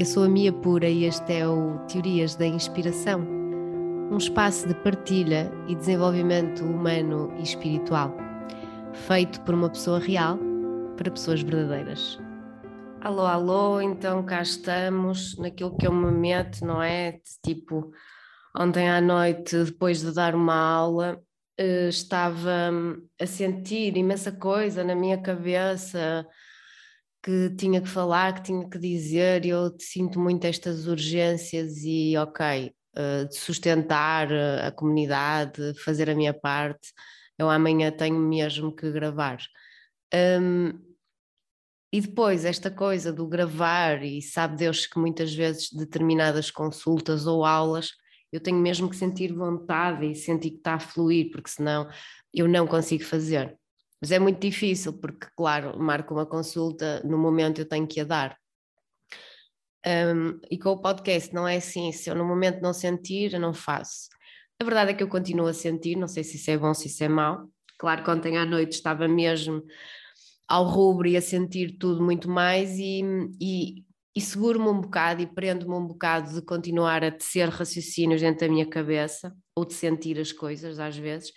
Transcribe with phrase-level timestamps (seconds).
[0.00, 4.74] Eu sou a Mia Pura e este é o Teorias da Inspiração, um espaço de
[4.76, 8.16] partilha e desenvolvimento humano e espiritual,
[8.94, 10.38] feito por uma pessoa real
[10.96, 12.18] para pessoas verdadeiras.
[13.02, 17.20] Alô, alô, então cá estamos naquilo que eu me meto, não é?
[17.44, 17.92] Tipo,
[18.56, 21.20] ontem à noite, depois de dar uma aula,
[21.58, 26.26] eh, estava hum, a sentir imensa coisa na minha cabeça
[27.22, 32.72] que tinha que falar, que tinha que dizer, eu sinto muito estas urgências e, ok,
[32.96, 36.92] uh, de sustentar eh, a comunidade, fazer a minha parte,
[37.38, 39.38] eu amanhã tenho mesmo que gravar.
[40.14, 40.72] Um,
[41.92, 47.44] e depois, esta coisa do gravar, e sabe Deus que muitas vezes determinadas consultas ou
[47.44, 47.90] aulas
[48.32, 51.88] eu tenho mesmo que sentir vontade e sentir que está a fluir, porque senão
[52.32, 53.58] eu não consigo fazer.
[54.00, 58.04] Mas é muito difícil, porque, claro, marco uma consulta, no momento eu tenho que a
[58.04, 58.36] dar.
[59.86, 63.40] Um, e com o podcast não é assim, se eu no momento não sentir, eu
[63.40, 64.08] não faço.
[64.60, 66.88] A verdade é que eu continuo a sentir, não sei se isso é bom, se
[66.88, 67.48] isso é mau.
[67.78, 69.62] Claro que ontem à noite estava mesmo
[70.46, 73.02] ao rubro e a sentir tudo muito mais e,
[73.40, 78.46] e, e seguro-me um bocado e prendo-me um bocado de continuar a tecer raciocínios dentro
[78.46, 81.32] da minha cabeça ou de sentir as coisas às vezes,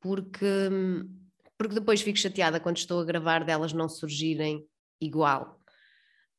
[0.00, 1.25] porque hum,
[1.58, 4.66] porque depois fico chateada quando estou a gravar delas não surgirem
[5.00, 5.60] igual.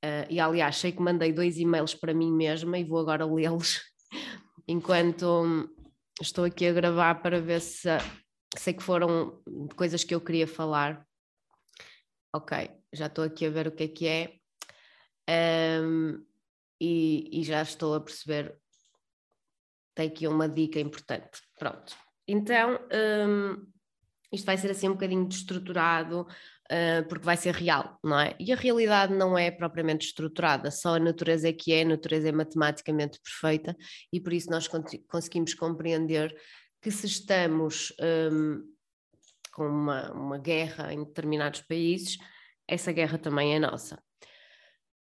[0.04, 3.82] Uh, e aliás, sei que mandei dois e-mails para mim mesma e vou agora lê-los
[4.68, 5.68] enquanto hum,
[6.22, 7.90] estou aqui a gravar para ver se
[8.56, 9.42] sei que foram
[9.76, 11.06] coisas que eu queria falar.
[12.34, 14.34] Ok, já estou aqui a ver o que é que é.
[15.82, 16.24] Um,
[16.80, 18.56] e, e, já estou a perceber.
[19.96, 21.42] Tem aqui uma dica importante.
[21.58, 21.96] Pronto.
[22.28, 22.80] Então,
[23.28, 23.66] um,
[24.32, 28.36] isto vai ser assim um bocadinho destruturado, uh, porque vai ser real, não é?
[28.40, 32.30] E a realidade não é propriamente estruturada, só a natureza é que é, a natureza
[32.30, 33.76] é matematicamente perfeita
[34.12, 36.36] e por isso nós conseguimos compreender
[36.82, 37.94] que se estamos
[38.32, 38.64] um,
[39.52, 42.18] com uma, uma guerra em determinados países,
[42.68, 44.02] essa guerra também é nossa.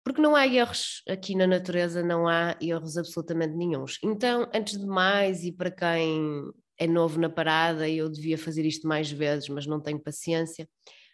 [0.03, 3.99] Porque não há erros aqui na natureza, não há erros absolutamente nenhums.
[4.01, 8.65] Então, antes de mais, e para quem é novo na parada e eu devia fazer
[8.65, 10.67] isto mais vezes, mas não tenho paciência.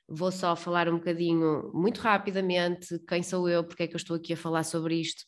[0.08, 4.16] Vou só falar um bocadinho, muito rapidamente, quem sou eu, porque é que eu estou
[4.16, 5.26] aqui a falar sobre isto.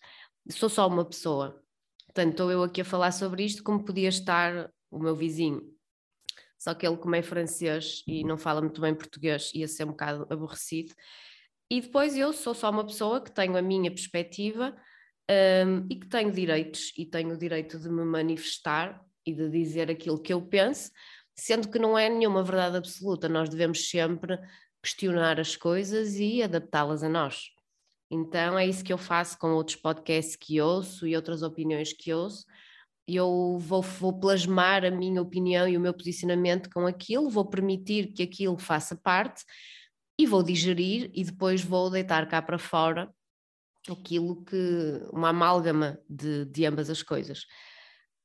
[0.51, 1.59] Sou só uma pessoa.
[2.05, 5.61] Portanto, estou eu aqui a falar sobre isto como podia estar o meu vizinho.
[6.59, 9.91] Só que ele, como é francês e não fala muito bem português, ia ser um
[9.91, 10.93] bocado aborrecido.
[11.69, 14.75] E depois eu sou só uma pessoa que tenho a minha perspectiva
[15.29, 19.91] um, e que tenho direitos e tenho o direito de me manifestar e de dizer
[19.91, 20.89] aquilo que eu penso,
[21.35, 24.39] sendo que não é nenhuma verdade absoluta, nós devemos sempre
[24.81, 27.51] questionar as coisas e adaptá-las a nós.
[28.09, 32.13] Então é isso que eu faço com outros podcasts que ouço e outras opiniões que
[32.13, 32.45] ouço.
[33.05, 38.13] Eu vou, vou plasmar a minha opinião e o meu posicionamento com aquilo, vou permitir
[38.13, 39.43] que aquilo faça parte
[40.17, 43.13] e vou digerir e depois vou deitar cá para fora
[43.89, 47.45] aquilo que uma amálgama de, de ambas as coisas.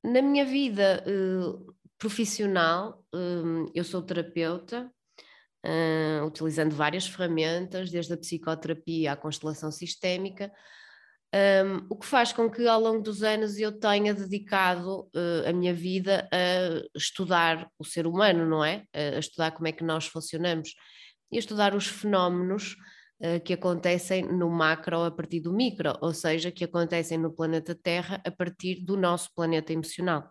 [0.04, 4.90] Na minha vida uh, profissional, um, eu sou terapeuta,
[5.64, 10.52] uh, utilizando várias ferramentas, desde a psicoterapia à constelação sistémica,
[11.34, 15.52] um, o que faz com que ao longo dos anos eu tenha dedicado uh, a
[15.52, 18.84] minha vida a estudar o ser humano, não é?
[18.92, 20.74] A estudar como é que nós funcionamos
[21.30, 23.01] e a estudar os fenómenos eh,
[23.44, 28.20] que acontecem no macro a partir do micro, ou seja, que acontecem no planeta Terra
[28.24, 30.28] a partir do nosso planeta emocional.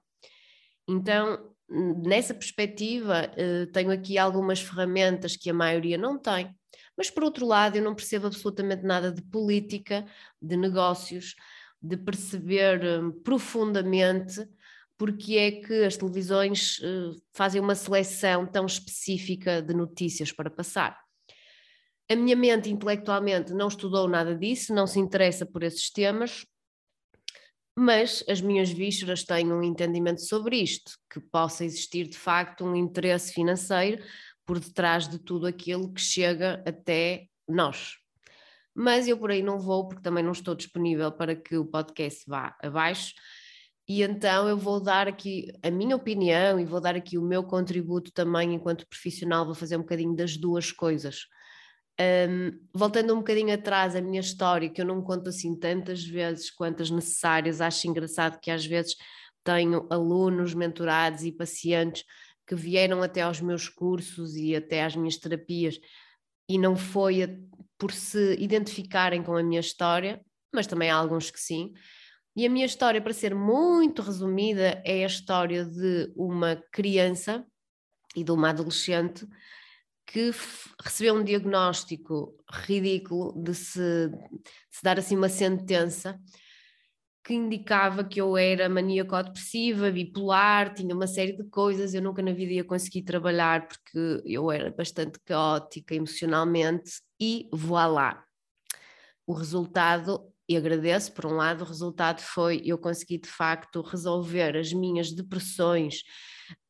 [0.88, 6.54] Então, nessa perspectiva, eh, tenho aqui algumas ferramentas que a maioria não tem,
[6.98, 10.06] mas por outro lado, eu não percebo absolutamente nada de política,
[10.42, 11.36] de negócios,
[11.82, 14.48] de perceber eh, profundamente
[14.98, 16.80] porque é que as televisões
[17.34, 21.01] fazem uma seleção tão específica de notícias para passar.
[22.12, 26.46] A minha mente intelectualmente não estudou nada disso, não se interessa por esses temas,
[27.74, 32.76] mas as minhas vísceras têm um entendimento sobre isto, que possa existir de facto um
[32.76, 34.04] interesse financeiro
[34.46, 37.94] por detrás de tudo aquilo que chega até nós.
[38.76, 42.26] Mas eu por aí não vou, porque também não estou disponível para que o podcast
[42.28, 43.14] vá abaixo.
[43.88, 47.42] E então eu vou dar aqui a minha opinião e vou dar aqui o meu
[47.42, 51.22] contributo também enquanto profissional, vou fazer um bocadinho das duas coisas.
[52.02, 56.50] Um, voltando um bocadinho atrás, a minha história, que eu não conto assim tantas vezes
[56.50, 58.96] quantas necessárias, acho engraçado que às vezes
[59.44, 62.06] tenho alunos, mentorados e pacientes
[62.48, 65.80] que vieram até aos meus cursos e até às minhas terapias
[66.50, 67.30] e não foi a,
[67.78, 70.22] por se identificarem com a minha história,
[70.54, 71.74] mas também há alguns que sim.
[72.36, 77.46] E a minha história, para ser muito resumida, é a história de uma criança
[78.16, 79.28] e de uma adolescente
[80.12, 80.32] que
[80.84, 86.20] recebeu um diagnóstico ridículo de se, de se dar assim uma sentença
[87.24, 92.34] que indicava que eu era maníaco-depressiva, bipolar, tinha uma série de coisas, eu nunca na
[92.34, 98.22] vida ia conseguir trabalhar porque eu era bastante caótica emocionalmente e voilá.
[99.26, 104.58] O resultado, e agradeço por um lado, o resultado foi eu consegui de facto resolver
[104.58, 106.02] as minhas depressões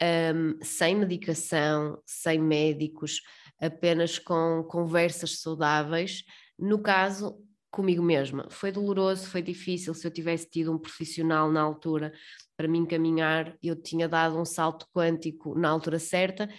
[0.01, 3.21] um, sem medicação, sem médicos,
[3.59, 6.23] apenas com conversas saudáveis.
[6.57, 7.37] No caso,
[7.71, 8.47] comigo mesma.
[8.49, 9.93] Foi doloroso, foi difícil.
[9.93, 12.11] Se eu tivesse tido um profissional na altura
[12.57, 16.49] para me encaminhar, eu tinha dado um salto quântico na altura certa.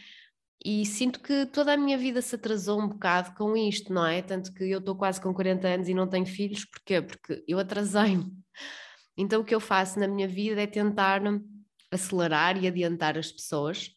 [0.64, 4.22] E sinto que toda a minha vida se atrasou um bocado com isto, não é?
[4.22, 7.02] Tanto que eu estou quase com 40 anos e não tenho filhos, porquê?
[7.02, 8.32] Porque eu atrasei-me.
[9.16, 11.20] Então o que eu faço na minha vida é tentar
[11.92, 13.94] acelerar e adiantar as pessoas,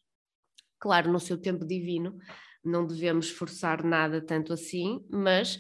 [0.80, 2.18] claro, no seu tempo divino,
[2.64, 5.60] não devemos forçar nada tanto assim, mas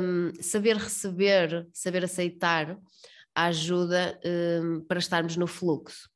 [0.00, 2.78] um, saber receber, saber aceitar
[3.34, 4.18] a ajuda
[4.62, 6.08] um, para estarmos no fluxo.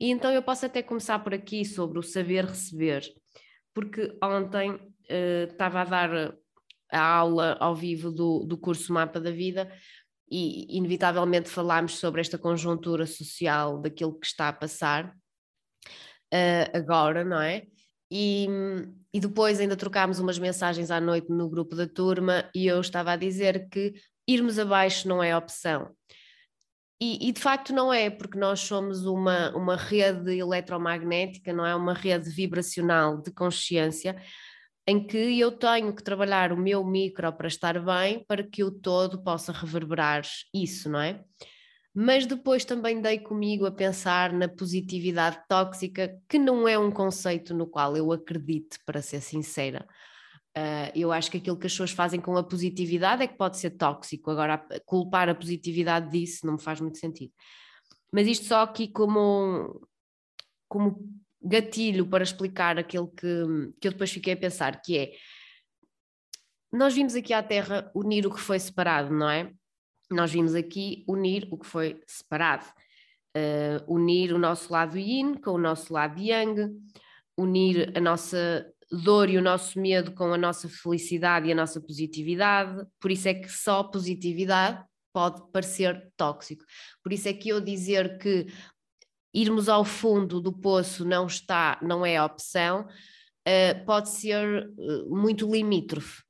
[0.00, 3.02] E então eu posso até começar por aqui sobre o saber receber,
[3.74, 6.34] porque ontem uh, estava a dar
[6.90, 9.70] a aula ao vivo do, do curso Mapa da Vida
[10.30, 15.14] e inevitavelmente falámos sobre esta conjuntura social daquilo que está a passar
[16.32, 17.66] uh, agora, não é?
[18.10, 18.48] E,
[19.12, 23.12] e depois ainda trocámos umas mensagens à noite no grupo da turma e eu estava
[23.12, 23.94] a dizer que
[24.26, 25.94] irmos abaixo não é opção.
[27.00, 31.74] E, e, de facto não é, porque nós somos uma, uma rede eletromagnética, não é?
[31.74, 34.20] Uma rede vibracional de consciência
[34.88, 38.70] em que eu tenho que trabalhar o meu micro para estar bem, para que o
[38.70, 41.22] todo possa reverberar isso, não é?
[41.94, 47.52] Mas depois também dei comigo a pensar na positividade tóxica, que não é um conceito
[47.52, 49.86] no qual eu acredito, para ser sincera.
[50.56, 53.58] Uh, eu acho que aquilo que as pessoas fazem com a positividade é que pode
[53.58, 54.30] ser tóxico.
[54.30, 54.56] Agora,
[54.86, 57.32] culpar a positividade disso não me faz muito sentido.
[58.10, 59.86] Mas isto só aqui como,
[60.66, 60.98] como
[61.42, 63.26] gatilho para explicar aquilo que,
[63.80, 65.12] que eu depois fiquei a pensar, que é
[66.72, 69.50] nós vimos aqui à Terra unir o que foi separado, não é?
[70.10, 72.66] Nós vimos aqui unir o que foi separado.
[73.36, 76.70] Uh, unir o nosso lado yin com o nosso lado yang,
[77.36, 81.80] unir a nossa dor e o nosso medo com a nossa felicidade e a nossa
[81.80, 82.86] positividade.
[83.00, 84.82] Por isso é que só positividade
[85.12, 86.64] pode parecer tóxico.
[87.02, 88.46] Por isso é que eu dizer que
[89.32, 95.50] irmos ao fundo do poço não está, não é opção, uh, pode ser uh, muito
[95.50, 96.22] limítrofe.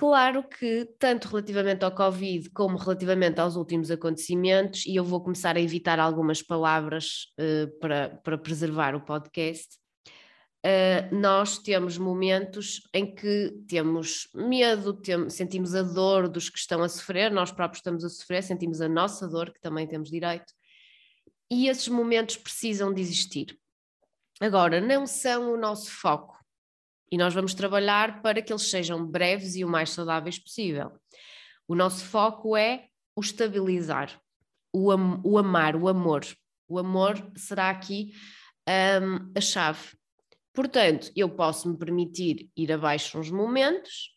[0.00, 5.58] Claro que, tanto relativamente ao Covid como relativamente aos últimos acontecimentos, e eu vou começar
[5.58, 9.76] a evitar algumas palavras uh, para, para preservar o podcast,
[10.64, 16.82] uh, nós temos momentos em que temos medo, tem, sentimos a dor dos que estão
[16.82, 20.50] a sofrer, nós próprios estamos a sofrer, sentimos a nossa dor, que também temos direito,
[21.50, 23.58] e esses momentos precisam de existir.
[24.40, 26.38] Agora, não são o nosso foco
[27.10, 30.92] e nós vamos trabalhar para que eles sejam breves e o mais saudáveis possível.
[31.66, 34.20] O nosso foco é o estabilizar,
[34.72, 36.24] o, am o amar, o amor.
[36.68, 38.12] O amor será aqui
[39.02, 39.96] um, a chave.
[40.54, 44.10] Portanto, eu posso me permitir ir abaixo uns momentos,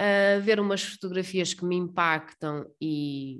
[0.00, 3.38] uh, ver umas fotografias que me impactam e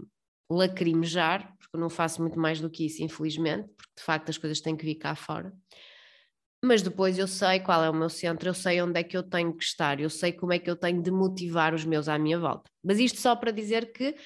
[0.51, 4.61] lacrimejar, porque não faço muito mais do que isso, infelizmente, porque de facto as coisas
[4.61, 5.53] têm que vir cá fora.
[6.65, 9.23] Mas depois eu sei qual é o meu centro, eu sei onde é que eu
[9.23, 12.19] tenho que estar, eu sei como é que eu tenho de motivar os meus à
[12.19, 12.69] minha volta.
[12.83, 14.17] Mas isto só para dizer que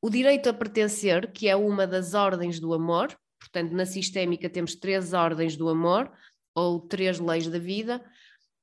[0.00, 4.76] o direito a pertencer, que é uma das ordens do amor, portanto, na sistémica temos
[4.76, 6.12] três ordens do amor,
[6.54, 8.04] ou três leis da vida,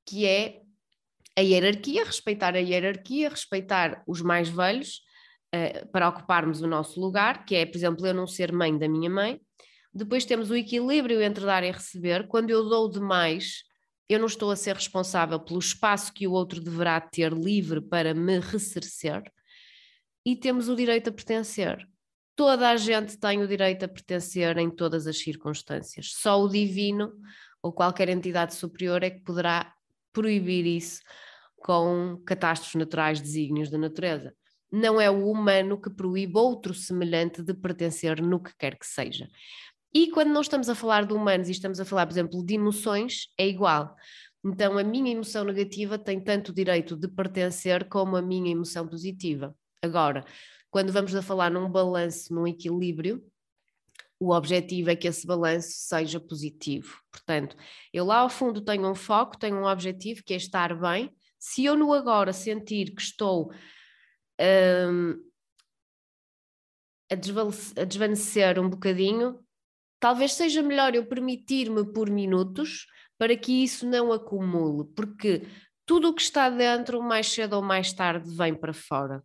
[0.06, 0.62] que é
[1.36, 5.02] a hierarquia, respeitar a hierarquia, respeitar os mais velhos,
[5.54, 8.88] uh, para ocuparmos o nosso lugar, que é, por exemplo, eu não ser mãe da
[8.88, 9.40] minha mãe.
[9.94, 12.26] Depois temos o equilíbrio entre dar e receber.
[12.26, 13.62] Quando eu dou demais,
[14.08, 18.14] eu não estou a ser responsável pelo espaço que o outro deverá ter livre para
[18.14, 19.22] me ressarcer.
[20.24, 21.86] E temos o direito a pertencer.
[22.34, 26.12] Toda a gente tem o direito a pertencer em todas as circunstâncias.
[26.14, 27.12] Só o divino
[27.60, 29.74] ou qualquer entidade superior é que poderá
[30.12, 31.02] proibir isso
[31.56, 34.34] com catástrofes naturais, desígnios da natureza
[34.72, 39.28] não é o humano que proíbe outro semelhante de pertencer no que quer que seja.
[39.94, 42.54] E quando não estamos a falar de humanos e estamos a falar, por exemplo, de
[42.54, 43.94] emoções, é igual.
[44.42, 49.54] Então, a minha emoção negativa tem tanto direito de pertencer como a minha emoção positiva.
[49.82, 50.24] Agora,
[50.70, 53.22] quando vamos a falar num balanço, num equilíbrio,
[54.18, 56.96] o objetivo é que esse balanço seja positivo.
[57.10, 57.56] Portanto,
[57.92, 61.14] eu lá ao fundo tenho um foco, tenho um objetivo que é estar bem.
[61.38, 63.52] Se eu no agora sentir que estou
[64.40, 65.14] um,
[67.10, 69.38] a, desvanecer um bocadinho,
[70.00, 72.86] talvez seja melhor eu permitir-me por minutos
[73.18, 75.46] para que isso não acumule, porque
[75.86, 79.22] tudo o que está dentro, mais cedo ou mais tarde, vem para fora.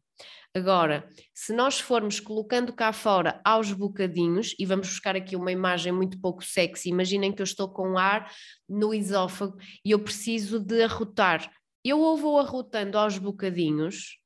[0.54, 5.92] Agora, se nós formos colocando cá fora aos bocadinhos, e vamos buscar aqui uma imagem
[5.92, 8.32] muito pouco sexy, imaginem que eu estou com ar
[8.68, 11.52] no esófago e eu preciso de arrotar.
[11.84, 14.18] Eu ou vou arrotando aos bocadinhos,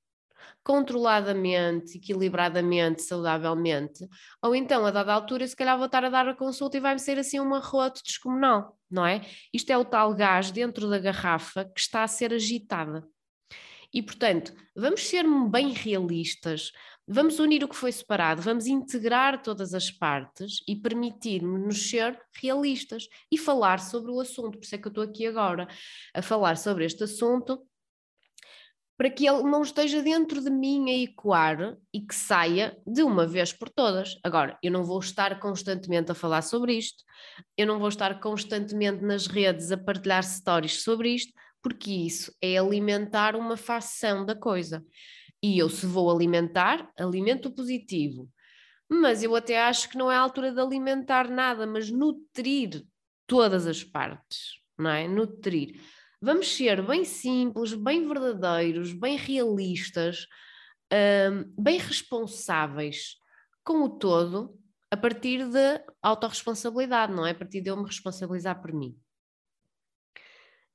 [0.64, 4.08] controladamente, equilibradamente, saudavelmente,
[4.42, 7.00] ou então, a dada altura, se calhar vou estar a dar a consulta e vai-me
[7.00, 9.22] ser assim um arroto descomunal, não é?
[9.54, 13.04] Isto é o tal gás dentro da garrafa que está a ser agitada.
[13.94, 16.72] E, portanto, vamos ser bem realistas,
[17.06, 23.08] vamos unir o que foi separado, vamos integrar todas as partes e permitir-nos ser realistas
[23.30, 24.58] e falar sobre o assunto.
[24.58, 25.68] Por isso é que eu estou aqui agora
[26.14, 27.62] a falar sobre este assunto
[29.02, 33.26] para que ele não esteja dentro de mim a ecoar e que saia de uma
[33.26, 34.20] vez por todas.
[34.24, 37.04] Agora, eu não vou estar constantemente a falar sobre isto,
[37.58, 42.60] eu não vou estar constantemente nas redes a partilhar stories sobre isto, porque isso é
[42.60, 44.86] alimentar uma facção da coisa.
[45.42, 48.30] E eu, se vou alimentar, alimento positivo.
[48.88, 52.86] Mas eu até acho que não é a altura de alimentar nada, mas nutrir
[53.26, 55.08] todas as partes, não é?
[55.08, 55.82] Nutrir.
[56.24, 60.28] Vamos ser bem simples, bem verdadeiros, bem realistas,
[60.94, 63.16] um, bem responsáveis
[63.64, 64.56] com o todo,
[64.92, 67.32] a partir de autorresponsabilidade, não é?
[67.32, 68.96] A partir de eu me responsabilizar por mim.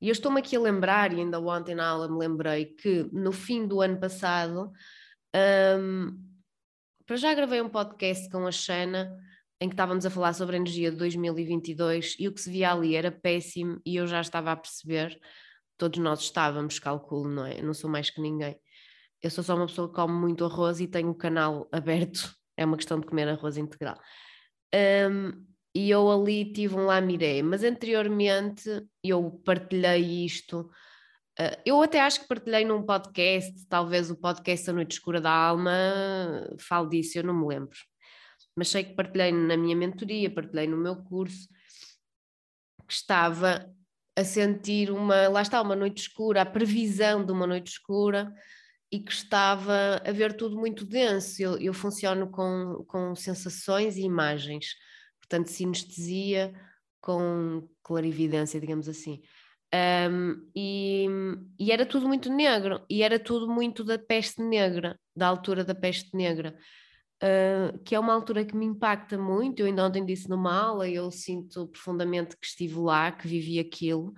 [0.01, 3.31] E eu estou-me aqui a lembrar, e ainda ontem na aula me lembrei, que no
[3.31, 4.73] fim do ano passado,
[5.79, 6.19] um,
[7.07, 9.17] para já gravei um podcast com a Xana
[9.61, 12.73] em que estávamos a falar sobre a energia de 2022 e o que se via
[12.73, 15.19] ali era péssimo e eu já estava a perceber,
[15.79, 17.61] todos nós estávamos, calculo, não é?
[17.61, 18.59] Eu não sou mais que ninguém.
[19.23, 22.65] Eu sou só uma pessoa que come muito arroz e tenho o canal aberto, é
[22.65, 23.99] uma questão de comer arroz integral.
[24.75, 28.69] Um, e eu ali tive um lamiré, mas anteriormente
[29.03, 30.71] eu partilhei isto.
[31.39, 35.31] Uh, eu até acho que partilhei num podcast, talvez o podcast A Noite Escura da
[35.31, 35.71] Alma,
[36.59, 37.77] falo disso, eu não me lembro
[38.57, 41.49] mas sei que partilhei na minha mentoria, partilhei no meu curso,
[42.87, 43.71] que estava
[44.17, 48.33] a sentir uma, lá está, uma noite escura, a previsão de uma noite escura,
[48.91, 51.43] e que estava a ver tudo muito denso.
[51.43, 54.75] Eu, eu funciono com, com sensações e imagens,
[55.21, 56.55] portanto, sinestesia
[57.01, 59.21] com clarividência, digamos assim.
[60.11, 61.07] Um, e,
[61.59, 65.75] e, era tudo muito negro, e era tudo muito da peste negra, da altura da
[65.75, 66.57] peste negra
[67.23, 69.61] uh, que é uma altura que me impacta muito.
[69.61, 74.13] Eu ainda ontem disse numa aula, eu sinto profundamente que estive lá, que vivi aquilo.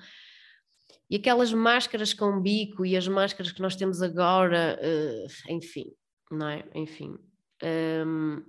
[1.10, 5.86] E aquelas máscaras com bico e as máscaras que nós temos agora, uh, enfim,
[6.30, 6.64] não é?
[6.74, 7.16] Enfim.
[7.62, 8.42] Um,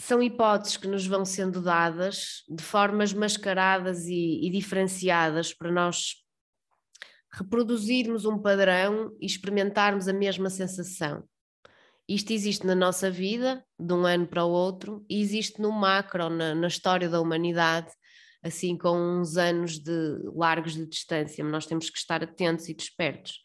[0.00, 6.24] são hipóteses que nos vão sendo dadas de formas mascaradas e, e diferenciadas para nós
[7.32, 11.24] reproduzirmos um padrão e experimentarmos a mesma sensação.
[12.08, 16.30] Isto existe na nossa vida, de um ano para o outro, e existe no macro,
[16.30, 17.92] na, na história da humanidade,
[18.42, 23.42] assim com uns anos de largos de distância, nós temos que estar atentos e despertos.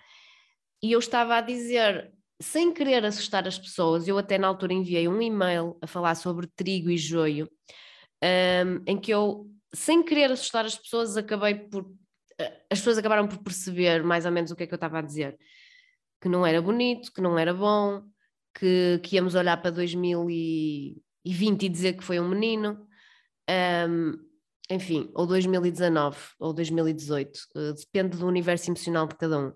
[0.82, 5.08] E eu estava a dizer, sem querer assustar as pessoas, eu até na altura enviei
[5.08, 7.50] um e-mail a falar sobre trigo e joio,
[8.24, 11.92] um, em que eu, sem querer assustar as pessoas, acabei por.
[12.70, 15.02] As pessoas acabaram por perceber mais ou menos o que é que eu estava a
[15.02, 15.38] dizer.
[16.22, 18.02] Que não era bonito, que não era bom,
[18.54, 22.88] que, que íamos olhar para 2020 e dizer que foi um menino,
[23.90, 24.14] um,
[24.70, 29.54] enfim, ou 2019 ou 2018, uh, eh, depende do universo emocional de cada um.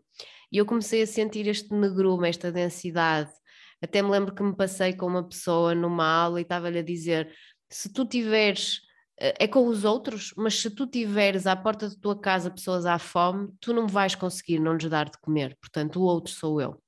[0.52, 3.32] E eu comecei a sentir este negrume, esta densidade.
[3.82, 7.34] Até me lembro que me passei com uma pessoa numa aula e estava-lhe a dizer:
[7.70, 8.82] se tu tiveres
[9.20, 12.86] eh, é com os outros, mas se tu tiveres à porta da tua casa pessoas
[12.86, 16.62] à fome, tu não vais conseguir não lhes dar de comer, portanto, o outro sou
[16.62, 16.82] eu.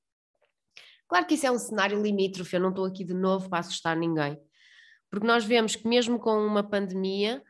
[1.09, 3.97] Claro que isso é um cenário limítrofe, eu não estou aqui de novo para assustar
[3.97, 4.39] ninguém,
[5.09, 7.43] porque nós vemos que mesmo com uma pandemia,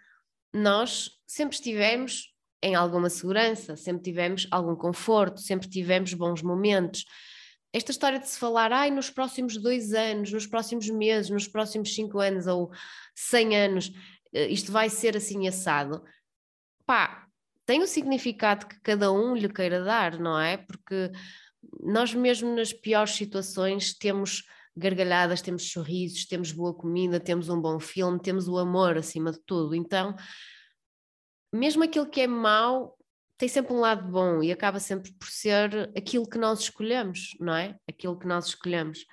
[0.54, 7.06] nós sempre estivemos em alguma segurança, sempre tivemos algum conforto, sempre tivemos bons momentos.
[7.72, 11.94] Esta história de se falar, ai, nos próximos dois anos, nos próximos meses, nos próximos
[11.94, 12.72] cinco anos ou
[13.14, 13.92] cem anos,
[14.34, 16.04] eh, isto vai ser assim assado,
[16.86, 17.28] pá,
[17.66, 20.58] tem o significado que cada um lhe queira dar, não é?
[20.58, 21.12] Porque
[21.82, 24.44] nós mesmo nas piores situações temos
[24.76, 29.40] gargalhadas, temos sorrisos, temos boa comida, temos um bom filme, temos o amor acima de
[29.46, 29.76] tudo.
[29.76, 30.16] Então,
[31.54, 32.98] mesmo aquilo que é mau
[33.38, 37.56] tem sempre um lado bom e acaba sempre por ser aquilo que nós escolhemos, não
[37.56, 37.78] é?
[37.88, 39.06] Aquilo que nós escolhemos.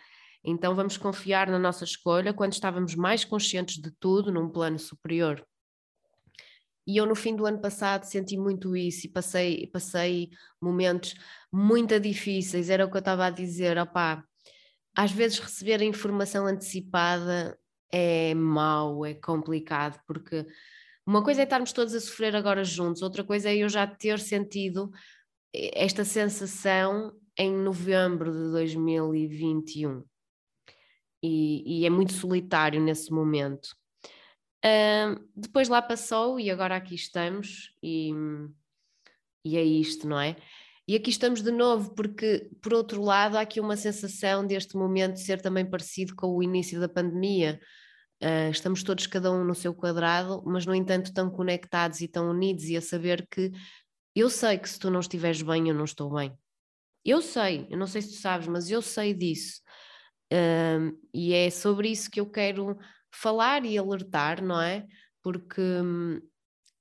[0.45, 5.47] Então vamos confiar na nossa escolha quando estávamos mais conscientes de tudo num plano superior.
[6.87, 11.15] E eu no fim do ano passado senti muito isso e passei, passei momentos
[11.53, 14.25] muito difíceis, era o que eu estava a dizer, opá,
[14.95, 17.59] às vezes receber a informação antecipada
[17.91, 20.47] é mau, é complicado, porque
[21.07, 24.19] uma coisa é estarmos todos a sofrer agora juntos, outra coisa é eu já ter
[24.19, 24.91] sentido
[25.53, 30.03] esta sensação em novembro de 2021.
[31.23, 33.69] E, e é muito solitário nesse momento.
[35.35, 38.11] Depois lá passou e agora aqui estamos, e,
[39.45, 40.37] e é isto, não é?
[40.89, 45.19] E aqui estamos de novo, porque, por outro lado, há aqui uma sensação deste momento
[45.19, 47.61] ser também parecido com o início da pandemia.
[48.23, 52.31] Uh, estamos todos, cada um no seu quadrado, mas, no entanto, tão conectados e tão
[52.31, 53.51] unidos, e a saber que
[54.15, 56.33] eu sei que se tu não estiveres bem, eu não estou bem.
[57.05, 59.61] Eu sei, eu não sei se tu sabes, mas eu sei disso.
[60.33, 62.79] Uh, e é sobre isso que eu quero
[63.21, 64.87] falar e alertar, não é?
[65.23, 66.21] Porque hum,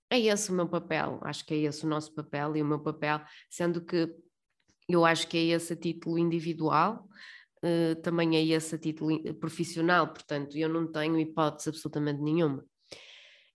[0.10, 2.80] é esse o meu papel, acho que é esse o nosso papel e o meu
[2.80, 4.14] papel, sendo que
[4.88, 7.08] eu acho que é esse a título individual,
[7.64, 12.64] uh, também é esse a título profissional, portanto, eu não tenho hipótese absolutamente nenhuma.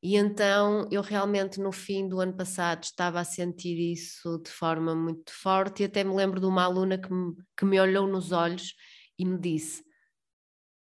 [0.03, 4.95] E então eu realmente no fim do ano passado estava a sentir isso de forma
[4.95, 8.33] muito forte e até me lembro de uma aluna que me, que me olhou nos
[8.33, 8.75] olhos
[9.19, 9.85] e me disse: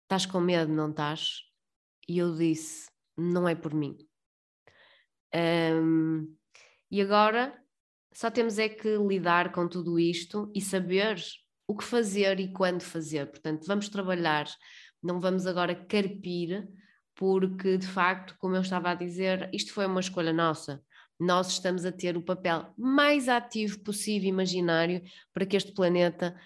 [0.03, 1.52] Estás com medo, não estás?
[2.07, 3.97] E eu disse: Não é por mim.
[5.35, 6.35] Um,
[6.91, 7.59] e agora
[8.13, 11.19] só temos é que lidar com tudo isto e saber
[11.67, 13.25] o que fazer e quando fazer.
[13.27, 14.47] Portanto, vamos trabalhar,
[15.01, 16.67] não vamos agora carpir,
[17.15, 20.83] porque de facto, como eu estava a dizer, isto foi uma escolha nossa.
[21.19, 25.01] Nós estamos a ter o papel mais ativo possível, imaginário,
[25.33, 26.39] para que este planeta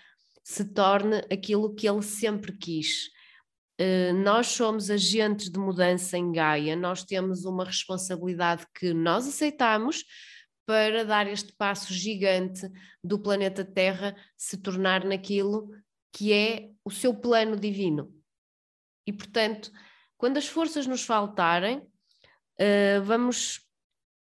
[0.44, 3.10] se torne aquilo que ele sempre quis.
[3.78, 10.04] Eh, nós somos agentes de mudança em Gaia, nós temos uma responsabilidade que nós aceitamos
[10.66, 12.70] para dar este passo gigante
[13.04, 15.70] do planeta Terra se tornar naquilo
[16.12, 18.14] que é o seu plano divino.
[19.06, 19.72] E, portanto,
[20.18, 23.67] quando as forças nos faltarem, uh, vamos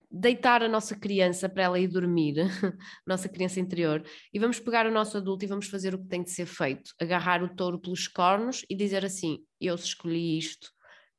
[0.09, 2.35] deitar a nossa criança para ela ir dormir,
[3.05, 6.23] nossa criança interior, e vamos pegar o nosso adulto e vamos fazer o que tem
[6.23, 10.71] de ser feito, agarrar o touro pelos cornos e dizer assim: eu escolhi isto,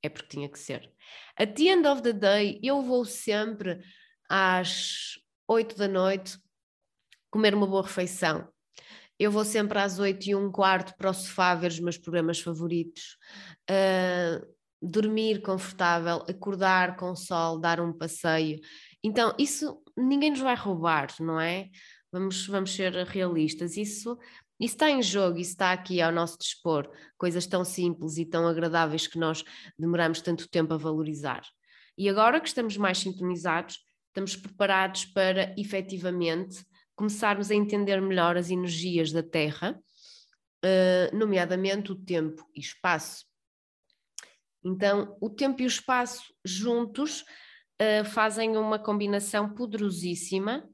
[0.02, 0.90] é porque tinha que ser.
[1.38, 3.78] At the end of the day, eu vou sempre
[4.28, 5.18] às
[5.48, 6.38] oito da noite
[7.30, 8.48] comer uma boa refeição.
[9.18, 12.40] Eu vou sempre às oito e um quarto para o sofá ver os meus programas
[12.40, 13.16] favoritos.
[13.70, 18.60] Uh, dormir confortável, acordar com o sol, dar um passeio.
[19.02, 21.68] Então, isso ninguém nos vai roubar, não é?
[22.12, 23.76] Vamos, vamos ser realistas.
[23.76, 24.18] Isso,
[24.60, 26.90] isso está em jogo, isso está aqui ao nosso dispor.
[27.18, 29.44] Coisas tão simples e tão agradáveis que nós
[29.78, 31.42] demoramos tanto tempo a valorizar.
[31.98, 38.50] E agora que estamos mais sintonizados, estamos preparados para efetivamente começarmos a entender melhor as
[38.50, 39.78] energias da Terra,
[40.64, 43.25] uh, nomeadamente o tempo e espaço.
[44.66, 50.68] Então, o tempo e o espaço juntos uh, fazem uma combinação poderosíssima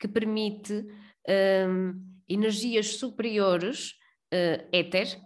[0.00, 1.94] que permite uh,
[2.28, 3.92] energias superiores,
[4.34, 5.16] uh, éter,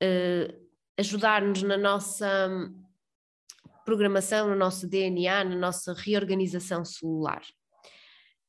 [0.00, 2.48] uh, ajudar-nos na nossa
[3.84, 7.42] programação, no nosso DNA, na nossa reorganização celular.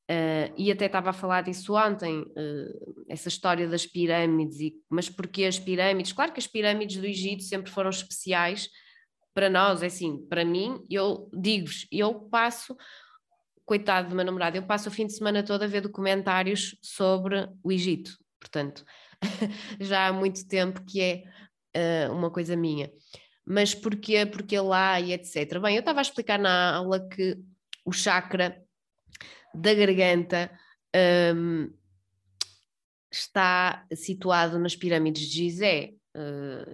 [0.10, 5.10] Uh, e até estava a falar disso ontem, uh, essa história das pirâmides, e, mas
[5.10, 6.14] porquê as pirâmides?
[6.14, 8.70] Claro que as pirâmides do Egito sempre foram especiais,
[9.38, 12.76] para nós, é assim, para mim, eu digo-vos, eu passo,
[13.64, 17.48] coitado do meu namorado, eu passo o fim de semana todo a ver documentários sobre
[17.64, 18.84] o Egito, portanto,
[19.80, 22.92] já há muito tempo que é uh, uma coisa minha.
[23.46, 24.26] Mas porquê?
[24.26, 25.60] Porque lá e etc.
[25.60, 27.38] Bem, eu estava a explicar na aula que
[27.86, 28.60] o chakra
[29.54, 30.50] da garganta
[31.36, 31.72] um,
[33.12, 35.94] está situado nas pirâmides de Gizé,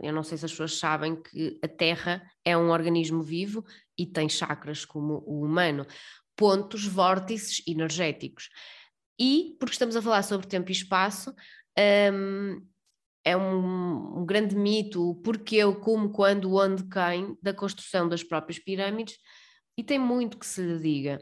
[0.01, 3.63] eu não sei se as pessoas sabem que a Terra é um organismo vivo
[3.97, 5.85] e tem chakras como o humano,
[6.35, 8.49] pontos, vórtices energéticos.
[9.19, 11.33] E, porque estamos a falar sobre tempo e espaço,
[12.13, 12.65] um,
[13.23, 18.23] é um, um, grande mito o porquê, o como, quando, onde, quem da construção das
[18.23, 19.17] próprias pirâmides,
[19.77, 21.19] e tem muito que se lhe diga.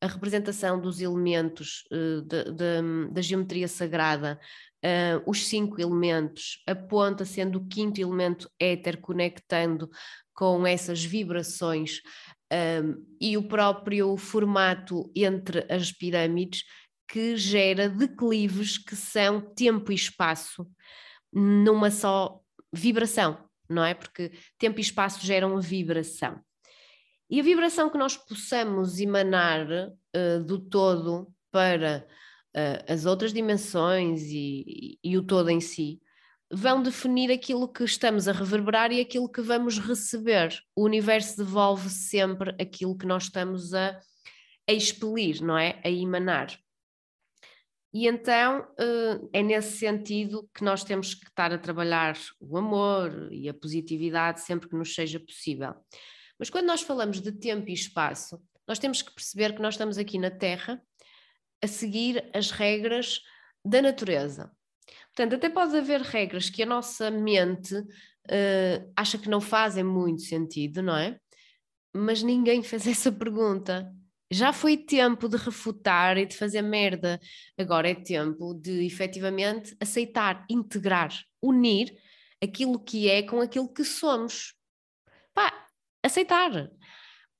[0.00, 4.40] a representação dos elementos uh, de, de, da geometria sagrada,
[4.84, 9.90] uh, os cinco elementos, a ponta sendo o quinto elemento éter, conectando
[10.34, 12.00] com essas vibrações,
[12.52, 16.64] um, e o próprio formato entre as pirâmides,
[17.06, 20.66] que gera declives que são tempo e espaço
[21.32, 22.40] numa só
[22.72, 23.94] vibração, não é?
[23.94, 26.40] Porque tempo e espaço geram vibração.
[27.28, 32.06] E a vibração que nós possamos emanar uh, do todo para
[32.56, 36.00] uh, as outras dimensões e, e, o todo em si
[36.52, 40.60] vão definir aquilo que estamos a reverberar e aquilo que vamos receber.
[40.74, 44.00] O universo devolve sempre aquilo que nós estamos a,
[44.68, 45.80] a expelir, não é?
[45.84, 46.58] A emanar.
[47.92, 53.28] E então uh, é nesse sentido que nós temos que estar a trabalhar o amor
[53.32, 55.74] e a positividade sempre que nos seja possível.
[56.38, 59.98] Mas quando nós falamos de tempo e espaço, nós temos que perceber que nós estamos
[59.98, 60.80] aqui na Terra
[61.62, 63.20] a seguir as regras
[63.64, 64.50] da natureza.
[65.14, 70.22] Portanto, até pode haver regras que a nossa mente uh, acha que não fazem muito
[70.22, 71.18] sentido, não é?
[71.94, 73.92] Mas ninguém fez essa pergunta.
[74.32, 77.20] Já foi tempo de refutar e de fazer merda.
[77.58, 81.92] Agora é tempo de efetivamente aceitar, integrar, unir
[82.42, 84.54] aquilo que é com aquilo que somos.
[85.34, 85.66] Pá,
[86.02, 86.70] aceitar.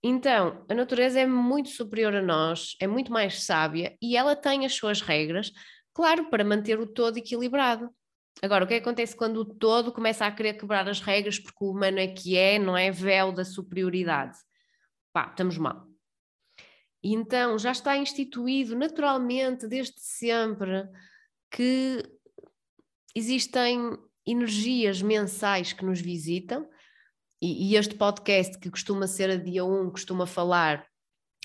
[0.02, 4.64] Então, a natureza é muito superior a nós, é muito mais sábia e ela tem
[4.64, 5.52] as suas regras,
[5.92, 7.90] claro, para manter o todo equilibrado.
[8.42, 11.70] Agora, o que acontece quando o todo começa a querer quebrar as regras porque o
[11.70, 14.38] humano é que é, não é véu da superioridade?
[15.12, 15.86] Pá, estamos mal.
[17.02, 20.88] Então, já está instituído naturalmente, desde sempre,
[21.50, 22.02] que
[23.14, 26.66] existem energias mensais que nos visitam
[27.40, 30.86] e, e, este podcast que costuma ser a dia 1, um, costuma falar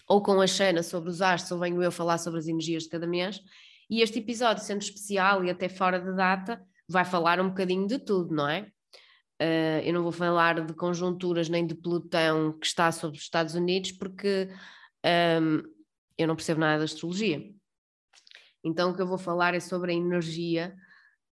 [0.07, 2.89] ou com a Xana sobre os astros, ou venho eu falar sobre as energias de
[2.89, 3.41] cada mês,
[3.89, 7.99] e este episódio, sendo especial e até fora de data, vai falar um bocadinho de
[7.99, 8.67] tudo, não é?
[9.41, 13.53] Uh, eu não vou falar de conjunturas nem de Plutão que está sobre os Estados
[13.53, 14.49] Unidos, porque
[15.41, 15.61] um,
[16.17, 17.51] eu não percebo nada da astrologia.
[18.63, 20.75] Então, o que eu vou falar é sobre a energia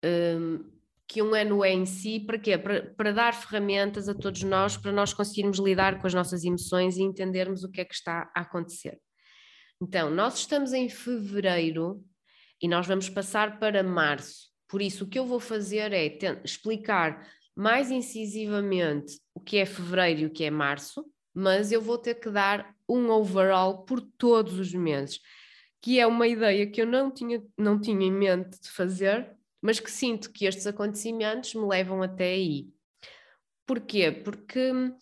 [0.04, 0.72] um,
[1.08, 2.58] que um ano é em si, para quê?
[2.58, 6.98] Para, para dar ferramentas a todos nós, para nós conseguirmos lidar com as nossas emoções
[6.98, 9.00] e entendermos o que é que está a acontecer.
[9.82, 12.04] Então, nós estamos em fevereiro
[12.62, 14.52] e nós vamos passar para março.
[14.68, 20.22] Por isso, o que eu vou fazer é explicar mais incisivamente o que é fevereiro
[20.22, 24.58] e o que é março, mas eu vou ter que dar um overall por todos
[24.58, 25.20] os meses,
[25.82, 29.30] que é uma ideia que eu não tinha, não tinha em mente de fazer,
[29.63, 32.67] mas que sinto que estes acontecimentos me levam até aí.
[33.65, 34.12] Porquê?
[34.12, 34.93] Porque hum,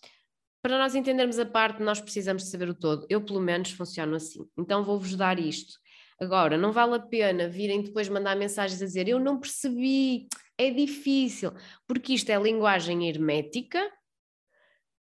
[0.62, 3.04] para nós entendermos a parte, nós precisamos de saber o todo.
[3.10, 4.48] Eu, pelo menos, funciono assim.
[4.56, 5.74] Então, vou-vos dar isto.
[6.20, 10.70] Agora, não vale a pena virem depois mandar mensagens a dizer eu não percebi, é
[10.70, 11.50] difícil,
[11.84, 13.90] porque isto é linguagem hermética,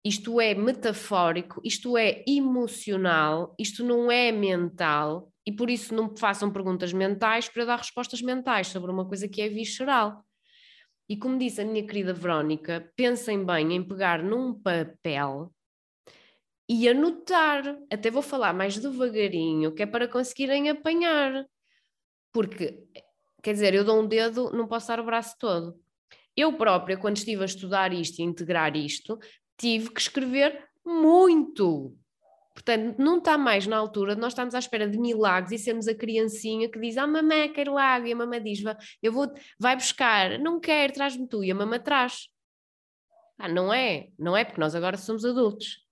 [0.08, 6.52] isto é metafórico, isto é emocional, isto não é mental, e por isso não façam
[6.52, 10.24] perguntas mentais para dar respostas mentais sobre uma coisa que é visceral.
[11.10, 15.54] E como disse a minha querida Verónica, pensem bem em pegar num papel
[16.70, 17.78] e anotar.
[17.92, 21.46] Até vou falar mais devagarinho, que é para conseguirem apanhar.
[22.34, 22.84] Porque,
[23.42, 25.80] quer dizer, eu dou um dedo, não posso dar o braço todo.
[26.36, 29.18] Eu própria, quando estive a estudar isto e integrar isto,
[29.58, 31.96] tive que escrever muito.
[32.54, 35.88] Portanto, não está mais na altura de nós estarmos à espera de milagres e sermos
[35.88, 38.08] a criancinha que diz: Ah, mamãe, quero água.
[38.08, 38.60] E a mamãe diz:
[39.02, 40.40] Eu vou, vai buscar.
[40.40, 41.44] Não quero, traz-me tu.
[41.44, 42.30] E a mamãe traz.
[43.38, 45.86] Ah, não é, não é, porque nós agora somos adultos.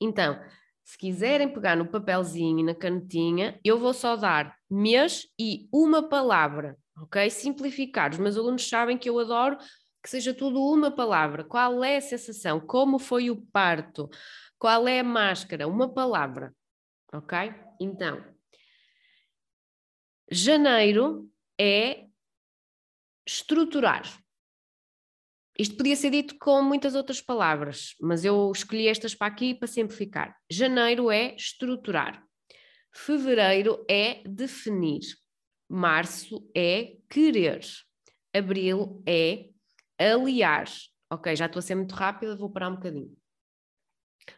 [0.00, 0.40] Então,
[0.84, 6.08] se quiserem pegar no papelzinho e na canetinha, eu vou só dar mês e uma
[6.08, 7.30] palavra, ok?
[7.30, 8.10] Simplificar.
[8.10, 9.56] Os meus alunos sabem que eu adoro
[10.06, 11.42] que seja tudo uma palavra.
[11.42, 12.60] Qual é a sensação?
[12.60, 14.08] Como foi o parto?
[14.56, 15.66] Qual é a máscara?
[15.66, 16.54] Uma palavra,
[17.12, 17.52] ok?
[17.80, 18.24] Então,
[20.30, 21.28] janeiro
[21.60, 22.06] é
[23.26, 24.04] estruturar.
[25.58, 29.66] Isto podia ser dito com muitas outras palavras, mas eu escolhi estas para aqui para
[29.66, 30.36] simplificar.
[30.48, 32.24] Janeiro é estruturar.
[32.92, 35.02] Fevereiro é definir.
[35.68, 37.60] Março é querer.
[38.32, 39.55] Abril é
[39.98, 40.66] aliar.
[41.10, 43.16] Ok, já estou a ser muito rápida, vou parar um bocadinho.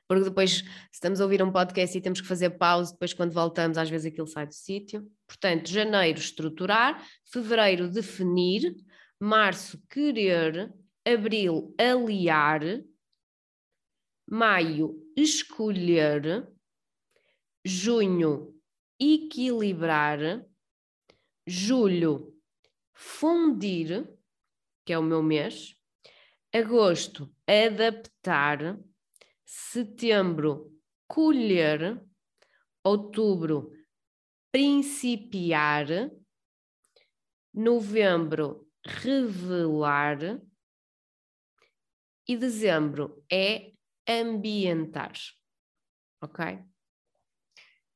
[0.07, 3.33] Porque depois, se estamos a ouvir um podcast e temos que fazer pausa, depois quando
[3.33, 5.11] voltamos, às vezes aquilo sai do sítio.
[5.27, 8.75] Portanto, janeiro, estruturar, fevereiro, definir,
[9.21, 10.73] março, querer,
[11.07, 12.61] abril, aliar,
[14.29, 16.47] maio, escolher,
[17.65, 18.55] junho,
[19.01, 20.45] equilibrar,
[21.47, 22.35] julho,
[22.93, 24.07] fundir,
[24.89, 25.77] que é o meu mês,
[26.51, 28.81] agosto, adaptar,
[29.45, 30.75] setembro,
[31.07, 32.03] colher,
[32.83, 33.71] outubro,
[34.51, 35.89] principiar,
[37.53, 40.41] novembro, revelar.
[42.27, 43.75] E dezembro é
[44.09, 45.13] ambientar.
[46.23, 46.65] Ok?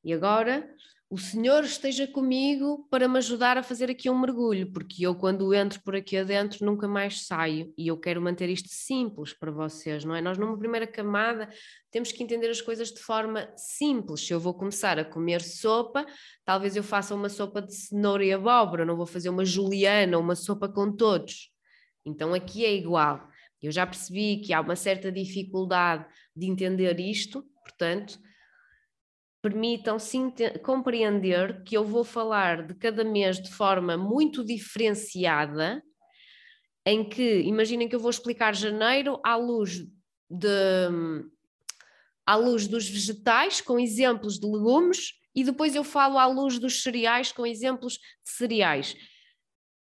[0.05, 0.77] E agora
[1.13, 5.53] o Senhor esteja comigo para me ajudar a fazer aqui um mergulho, porque eu, quando
[5.53, 10.07] entro por aqui adentro, nunca mais saio e eu quero manter isto simples para vocês,
[10.07, 10.23] não é?
[10.23, 11.51] Nós, numa primeira camada,
[11.91, 14.27] temos que entender as coisas de forma simples.
[14.27, 16.07] Se eu vou começar a comer sopa,
[16.47, 20.35] talvez eu faça uma sopa de cenoura e abóbora, não vou fazer uma juliana, uma
[20.35, 21.53] sopa com todos.
[22.07, 23.29] Então aqui é igual.
[23.61, 28.19] Eu já percebi que há uma certa dificuldade de entender isto, portanto
[29.43, 30.19] permitam-se
[30.63, 35.83] compreender que eu vou falar de cada mês de forma muito diferenciada,
[36.87, 39.85] em que, imaginem que eu vou explicar janeiro à luz
[40.31, 40.89] de
[42.25, 46.81] à luz dos vegetais, com exemplos de legumes, e depois eu falo à luz dos
[46.81, 48.97] cereais, com exemplos de cereais.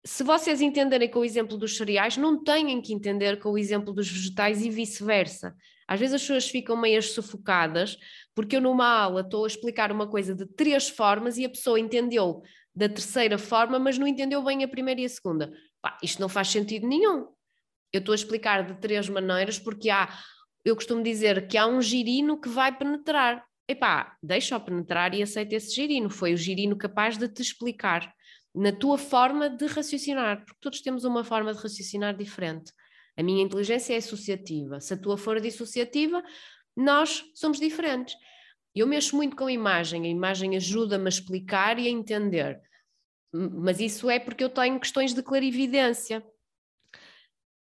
[0.05, 3.93] Se vocês entenderem com o exemplo dos cereais, não têm que entender com o exemplo
[3.93, 5.53] dos vegetais e vice-versa.
[5.89, 7.97] Às vezes as pessoas ficam meias sufocadas
[8.35, 11.79] porque eu numa aula estou a explicar uma coisa de três formas e a pessoa
[11.79, 12.43] entendeu
[12.75, 15.51] da terceira forma, mas não entendeu bem a primeira e a segunda.
[15.81, 17.25] Pá, isto não faz sentido nenhum.
[17.91, 20.15] Eu estou a explicar de três maneiras porque há,
[20.63, 23.43] eu costumo dizer que há um girino que vai penetrar.
[23.67, 26.07] Epá, deixa-o penetrar e aceita esse girino.
[26.07, 28.13] Foi o girino capaz de te explicar
[28.53, 32.71] na tua forma de raciocinar, porque todos temos uma forma de raciocinar diferente.
[33.19, 34.79] A minha inteligência é associativa.
[34.79, 36.23] Se a tua for dissociativa,
[36.73, 38.15] nós somos diferentes.
[38.73, 42.61] Eu mexo muito com a imagem, a imagem ajuda-me a explicar e a entender.
[43.33, 46.25] Mas isso é porque eu tenho questões de clarividência.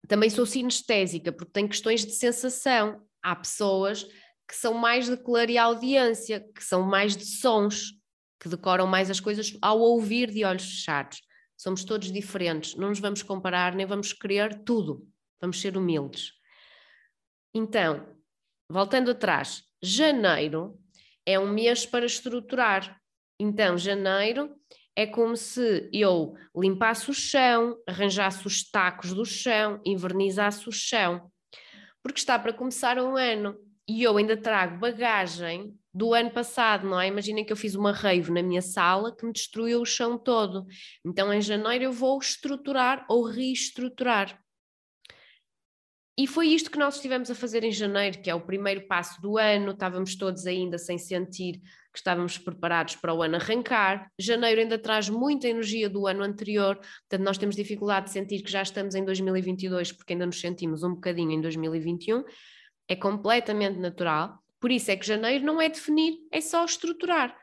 [0.07, 3.03] Também sou sinestésica, porque tenho questões de sensação.
[3.23, 4.05] Há pessoas
[4.47, 7.95] que são mais de clareaudiência, que são mais de sons,
[8.39, 11.23] que decoram mais as coisas ao ouvir de olhos fechados.
[11.57, 15.09] Somos todos diferentes, não nos vamos comparar, nem vamos querer tudo.
[15.41, 16.33] Vamos ser humildes.
[17.55, 18.07] Então,
[18.71, 20.79] voltando atrás, janeiro
[21.25, 23.01] é um mês para estruturar.
[23.39, 24.55] Então, janeiro
[24.95, 31.31] é como se eu limpasse o chão, arranjasse os tacos do chão, invernizasse o chão.
[32.03, 37.01] Porque está para começar um ano e eu ainda trago bagagem do ano passado, não
[37.01, 37.09] é?
[37.09, 40.67] Imaginem que eu fiz uma rave na minha sala que me destruiu o chão todo.
[41.05, 44.39] Então, em janeiro, eu vou estruturar ou reestruturar.
[46.19, 49.21] E foi isto que nós estivemos a fazer em janeiro, que é o primeiro passo
[49.21, 51.61] do ano, estávamos todos ainda sem sentir
[51.93, 54.11] que estávamos preparados para o ano arrancar.
[54.19, 58.51] Janeiro ainda traz muita energia do ano anterior, portanto, nós temos dificuldade de sentir que
[58.51, 62.25] já estamos em 2022, porque ainda nos sentimos um bocadinho em 2021.
[62.89, 64.39] É completamente natural.
[64.59, 67.37] Por isso é que janeiro não é definir, é só estruturar,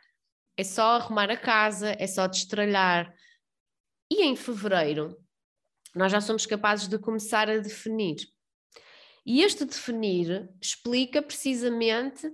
[0.57, 3.13] é só arrumar a casa, é só destralhar.
[4.09, 5.15] E em fevereiro,
[5.95, 8.32] nós já somos capazes de começar a definir.
[9.25, 12.31] E este definir explica precisamente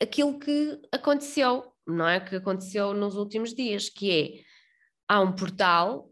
[0.00, 2.20] aquilo que aconteceu, não é?
[2.20, 4.44] Que aconteceu nos últimos dias, que é
[5.08, 6.10] há um portal,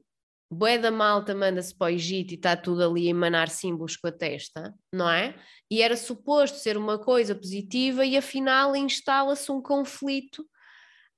[0.50, 4.08] bué da malta manda-se para o Egito e está tudo ali a emanar símbolos com
[4.08, 5.34] a testa, não é?
[5.70, 10.44] E era suposto ser uma coisa positiva e afinal instala-se um conflito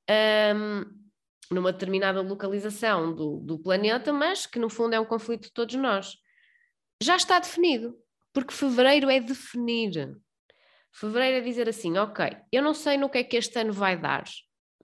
[0.09, 0.85] um,
[1.51, 5.75] numa determinada localização do, do planeta, mas que no fundo é um conflito de todos
[5.75, 6.16] nós.
[7.03, 7.99] Já está definido,
[8.35, 10.14] porque fevereiro é definir.
[10.92, 13.99] Fevereiro é dizer assim: ok, eu não sei no que é que este ano vai
[13.99, 14.25] dar,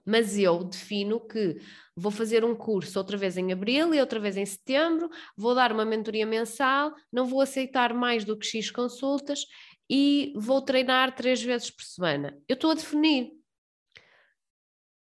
[0.03, 1.57] mas eu defino que
[1.95, 5.71] vou fazer um curso outra vez em abril e outra vez em setembro, vou dar
[5.71, 9.45] uma mentoria mensal, não vou aceitar mais do que X consultas
[9.89, 12.35] e vou treinar três vezes por semana.
[12.47, 13.40] Eu estou a definir.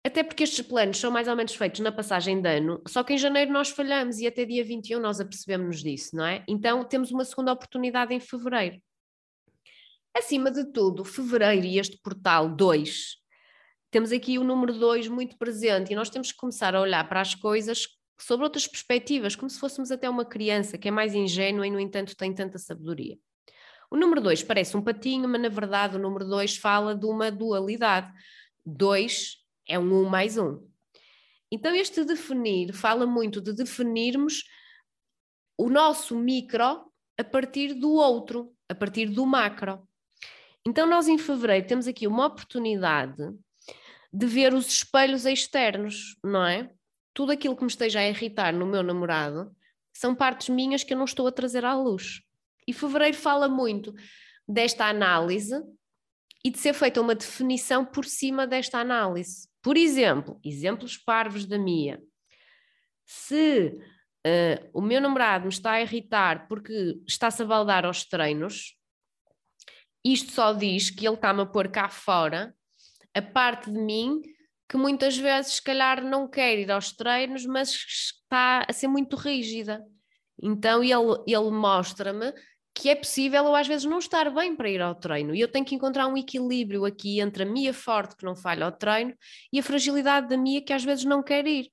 [0.03, 3.13] Até porque estes planos são mais ou menos feitos na passagem de ano, só que
[3.13, 6.43] em janeiro nós falhamos e até dia 21 nós apercebemos disso, não é?
[6.47, 8.81] Então temos uma segunda oportunidade em fevereiro.
[10.15, 13.21] Acima de tudo, fevereiro e este portal 2,
[13.91, 17.21] temos aqui o número 2 muito presente e nós temos que começar a olhar para
[17.21, 17.87] as coisas
[18.19, 21.79] sobre outras perspectivas, como se fôssemos até uma criança que é mais ingênua e, no
[21.79, 23.17] entanto, tem tanta sabedoria.
[23.89, 27.29] O número 2 parece um patinho, mas na verdade o número 2 fala de uma
[27.29, 28.09] dualidade.
[28.65, 29.40] 2
[29.71, 30.59] é um 1 mais 1.
[31.51, 34.43] Então, este definir fala muito de definirmos
[35.57, 39.87] o nosso micro a partir do outro, a partir do macro.
[40.65, 43.33] Então, nós em fevereiro temos aqui uma oportunidade
[44.13, 46.71] de ver os espelhos externos, não é?
[47.13, 49.55] Tudo aquilo que me esteja a irritar no meu namorado
[49.93, 52.21] são partes minhas que eu não estou a trazer à luz.
[52.67, 53.93] E fevereiro fala muito
[54.47, 55.55] desta análise
[56.43, 59.50] e de ser feita uma definição por cima desta análise.
[59.61, 62.01] Por exemplo, exemplos parvos da minha.
[63.05, 63.77] Se
[64.25, 68.75] uh, o meu namorado me está a irritar porque está-se a baldar aos treinos,
[70.03, 72.55] isto só diz que ele está-me a pôr cá fora
[73.13, 74.21] a parte de mim
[74.67, 79.17] que muitas vezes, se calhar, não quer ir aos treinos, mas está a ser muito
[79.17, 79.85] rígida.
[80.41, 82.33] Então ele, ele mostra-me
[82.73, 85.47] que é possível eu às vezes não estar bem para ir ao treino e eu
[85.47, 89.15] tenho que encontrar um equilíbrio aqui entre a Mia forte que não falha ao treino
[89.51, 91.71] e a fragilidade da Mia que às vezes não quer ir.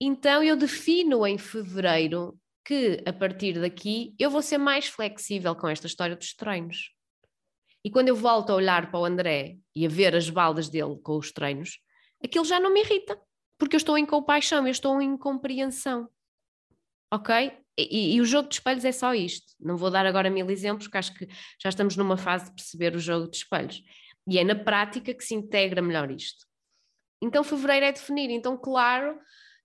[0.00, 5.68] Então eu defino em fevereiro que a partir daqui eu vou ser mais flexível com
[5.68, 6.92] esta história dos treinos.
[7.84, 10.98] E quando eu volto a olhar para o André e a ver as baldas dele
[11.02, 11.78] com os treinos,
[12.24, 13.20] aquilo já não me irrita,
[13.58, 16.08] porque eu estou em compaixão, eu estou em compreensão.
[17.12, 17.63] Ok?
[17.76, 19.52] E, e, o jogo de espelhos é só isto.
[19.58, 21.26] Não vou dar agora mil exemplos, porque acho que
[21.60, 23.82] já estamos numa fase de perceber o jogo de espelhos.
[24.28, 26.46] E é na prática que se integra melhor isto.
[27.20, 28.30] Então, fevereiro é definir.
[28.30, 29.18] Então, claro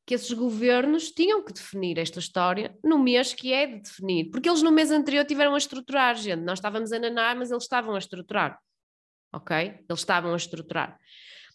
[0.05, 4.49] que esses governos tinham que definir esta história no mês que é de definir, porque
[4.49, 6.41] eles no mês anterior tiveram a estruturar, gente.
[6.41, 8.59] Nós estávamos a nanar, mas eles estavam a estruturar.
[9.31, 9.55] Ok?
[9.55, 10.97] Eles estavam a estruturar.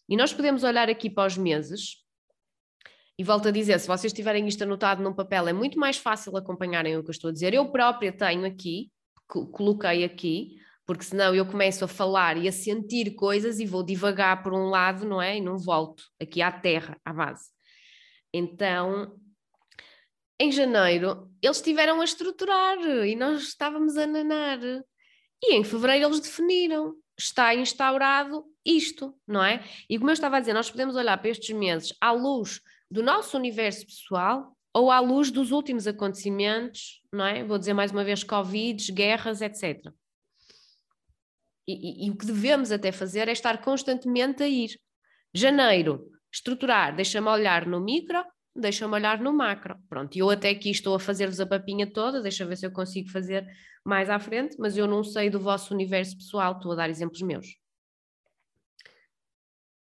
[0.08, 2.03] E nós podemos olhar aqui para os meses
[3.18, 6.36] e volto a dizer, se vocês tiverem isto anotado num papel, é muito mais fácil
[6.36, 7.54] acompanharem o que eu estou a dizer.
[7.54, 8.90] Eu própria tenho aqui,
[9.26, 14.42] coloquei aqui, porque senão eu começo a falar e a sentir coisas e vou divagar
[14.42, 15.38] por um lado, não é?
[15.38, 17.50] E não volto aqui à terra, à base.
[18.32, 19.16] Então,
[20.38, 24.58] em janeiro, eles tiveram a estruturar e nós estávamos a nanar.
[25.42, 26.94] E em fevereiro eles definiram.
[27.16, 29.62] Está instaurado isto, não é?
[29.88, 33.02] E como eu estava a dizer, nós podemos olhar para estes meses à luz do
[33.02, 37.44] nosso universo pessoal ou à luz dos últimos acontecimentos, não é?
[37.44, 39.92] Vou dizer mais uma vez, Covid, guerras, etc.
[41.66, 44.78] E, e, e o que devemos até fazer é estar constantemente a ir.
[45.32, 49.78] Janeiro, estruturar, deixa-me olhar no micro, deixa-me olhar no macro.
[49.88, 53.08] Pronto, eu até aqui estou a fazer-vos a papinha toda, deixa ver se eu consigo
[53.08, 53.46] fazer
[53.84, 57.22] mais à frente, mas eu não sei do vosso universo pessoal, estou a dar exemplos
[57.22, 57.56] meus.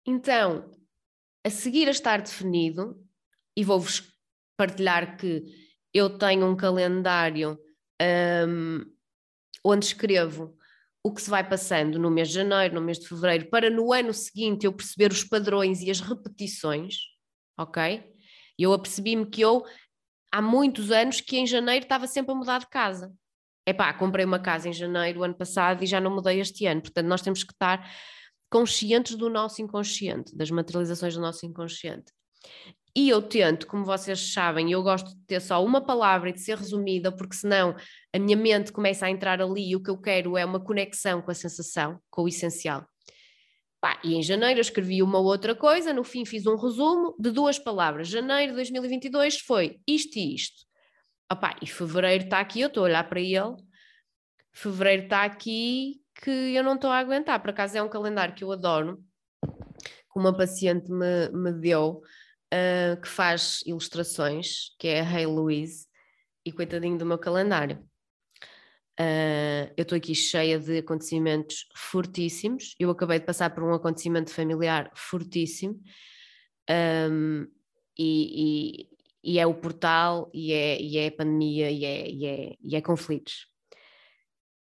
[0.07, 0.71] Então,
[1.45, 2.99] a seguir a estar definido,
[3.57, 4.03] e vou-vos
[4.57, 5.45] partilhar que
[5.93, 7.59] eu tenho um calendário
[8.49, 8.85] um,
[9.65, 10.57] onde escrevo
[11.03, 13.93] o que se vai passando no mês de janeiro, no mês de fevereiro, para no
[13.93, 16.97] ano seguinte eu perceber os padrões e as repetições,
[17.59, 18.03] ok?
[18.59, 19.65] Eu apercebi-me que eu,
[20.33, 23.13] há muitos anos, que em janeiro estava sempre a mudar de casa.
[23.67, 26.81] Epá, comprei uma casa em janeiro, ano passado, e já não mudei este ano.
[26.81, 27.87] Portanto, nós temos que estar
[28.55, 32.12] conscientes do nosso inconsciente, das materializações do nosso inconsciente.
[32.95, 36.40] E eu tento, como vocês sabem, eu gosto de ter só uma palavra e de
[36.40, 37.75] ser resumida, porque senão
[38.14, 41.21] a minha mente começa a entrar ali e o que eu quero é uma conexão
[41.21, 42.87] com a sensação, com o essencial.
[43.81, 47.33] Pá, e em janeiro eu escrevi uma outra coisa, no fim fiz um resumo de
[47.33, 48.07] duas palavras.
[48.07, 50.64] Janeiro de 2022 foi isto e isto.
[51.29, 53.57] Opá, e fevereiro está aqui, eu estou a olhar para ele.
[54.53, 57.40] Fevereiro está aqui que eu não estou a aguentar.
[57.40, 59.03] Por acaso é um calendário que eu adoro,
[59.42, 62.03] que uma paciente me, me deu,
[62.53, 65.87] uh, que faz ilustrações, que é a Hey Louise,
[66.44, 67.79] e coitadinho do meu calendário.
[69.00, 72.77] Uh, eu estou aqui cheia de acontecimentos fortíssimos.
[72.79, 75.81] Eu acabei de passar por um acontecimento familiar fortíssimo.
[76.70, 77.46] Um,
[77.98, 78.88] e,
[79.22, 82.77] e, e, é o portal, e é, e é pandemia, e é, e, é, e
[82.77, 83.54] é conflitos.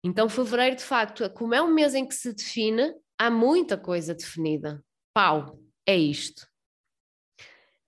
[0.07, 4.15] Então, fevereiro, de facto, como é um mês em que se define, há muita coisa
[4.15, 4.81] definida.
[5.13, 6.47] Pau, é isto.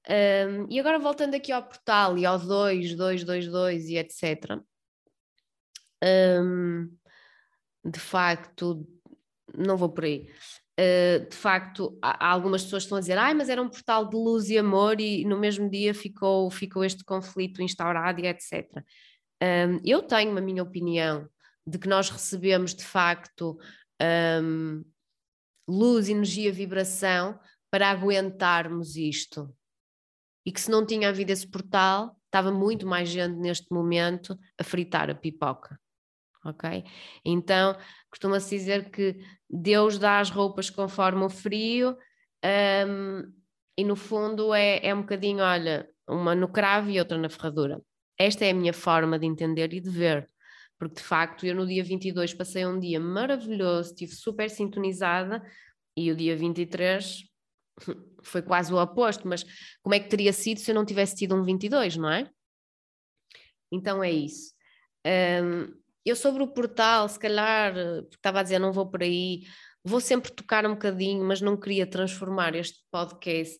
[0.09, 4.59] Um, e agora voltando aqui ao portal e ao 2, 2, 2, 2 e etc.
[6.03, 6.91] Um,
[7.85, 8.85] de facto,
[9.57, 10.29] não vou por aí.
[10.77, 14.17] Uh, de facto, há, algumas pessoas estão a dizer, ah, mas era um portal de
[14.17, 18.83] luz e amor e no mesmo dia ficou, ficou este conflito instaurado e etc.
[19.41, 21.29] Um, eu tenho a minha opinião
[21.69, 23.59] de que nós recebemos de facto
[24.43, 24.85] um,
[25.69, 27.39] luz, energia, vibração
[27.71, 29.55] para aguentarmos isto
[30.47, 34.65] e que se não tinha havido esse portal, estava muito mais gente neste momento a
[34.65, 35.79] fritar a pipoca.
[36.45, 36.85] Ok?
[37.25, 37.77] Então,
[38.09, 41.99] costuma-se dizer que Deus dá as roupas conforme o frio,
[42.89, 43.31] um,
[43.77, 47.83] e no fundo é, é um bocadinho, olha, uma no cravo e outra na ferradura.
[48.19, 50.29] Esta é a minha forma de entender e de ver,
[50.79, 55.43] porque de facto eu no dia 22 passei um dia maravilhoso, estive super sintonizada,
[55.97, 57.25] e o dia 23
[58.23, 59.45] foi quase o oposto, mas
[59.83, 62.31] como é que teria sido se eu não tivesse tido um 22, não é?
[63.71, 64.53] Então é isso.
[65.05, 65.75] Um,
[66.05, 67.75] eu sobre o portal, se calhar,
[68.11, 69.43] estava a dizer, não vou por aí,
[69.85, 73.59] vou sempre tocar um bocadinho, mas não queria transformar este podcast,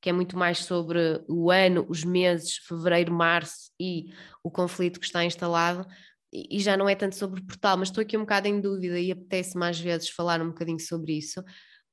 [0.00, 5.06] que é muito mais sobre o ano, os meses, fevereiro, março e o conflito que
[5.06, 5.86] está instalado,
[6.32, 9.12] e já não é tanto sobre portal, mas estou aqui um bocado em dúvida e
[9.12, 11.42] apetece mais vezes falar um bocadinho sobre isso,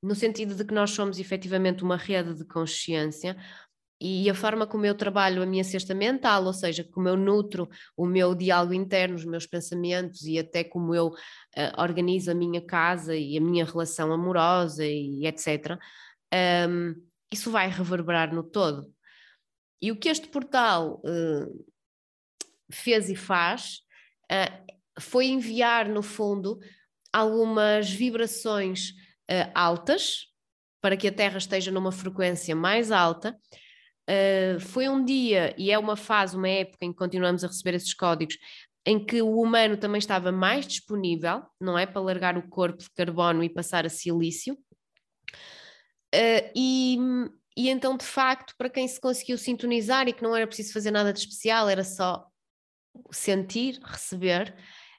[0.02, 3.36] no sentido de que nós somos efetivamente uma rede de consciência
[4.00, 7.68] e a forma como eu trabalho a minha cesta mental, ou seja, como eu nutro
[7.96, 12.60] o meu diálogo interno, os meus pensamentos e até como eu uh, organizo a minha
[12.60, 15.78] casa e a minha relação amorosa e etc.,
[16.68, 16.94] um,
[17.32, 18.92] isso vai reverberar no todo.
[19.80, 21.66] E o que este portal uh,
[22.70, 23.83] fez e faz
[24.30, 26.58] uh, foi enviar, no fundo,
[27.12, 28.90] algumas vibrações
[29.30, 30.26] uh, altas
[30.80, 33.38] para que a Terra esteja numa frequência mais alta.
[34.08, 37.74] Uh, foi um dia e é uma fase, uma época em que continuamos a receber
[37.74, 38.36] esses códigos,
[38.84, 41.86] em que o humano também estava mais disponível, não é?
[41.86, 44.58] Para largar o corpo de carbono e passar a silício.
[46.14, 46.98] Uh, e,
[47.56, 50.90] e então, de facto, para quem se conseguiu sintonizar e que não era preciso fazer
[50.90, 52.26] nada de especial, era só
[53.10, 54.54] sentir, receber,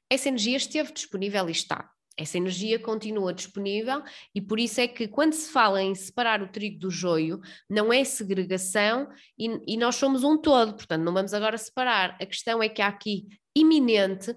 [0.09, 1.89] essa energia esteve disponível e está.
[2.17, 4.01] Essa energia continua disponível
[4.33, 7.91] e por isso é que quando se fala em separar o trigo do joio, não
[7.91, 12.17] é segregação e, e nós somos um todo, portanto não vamos agora separar.
[12.21, 14.33] A questão é que há aqui iminente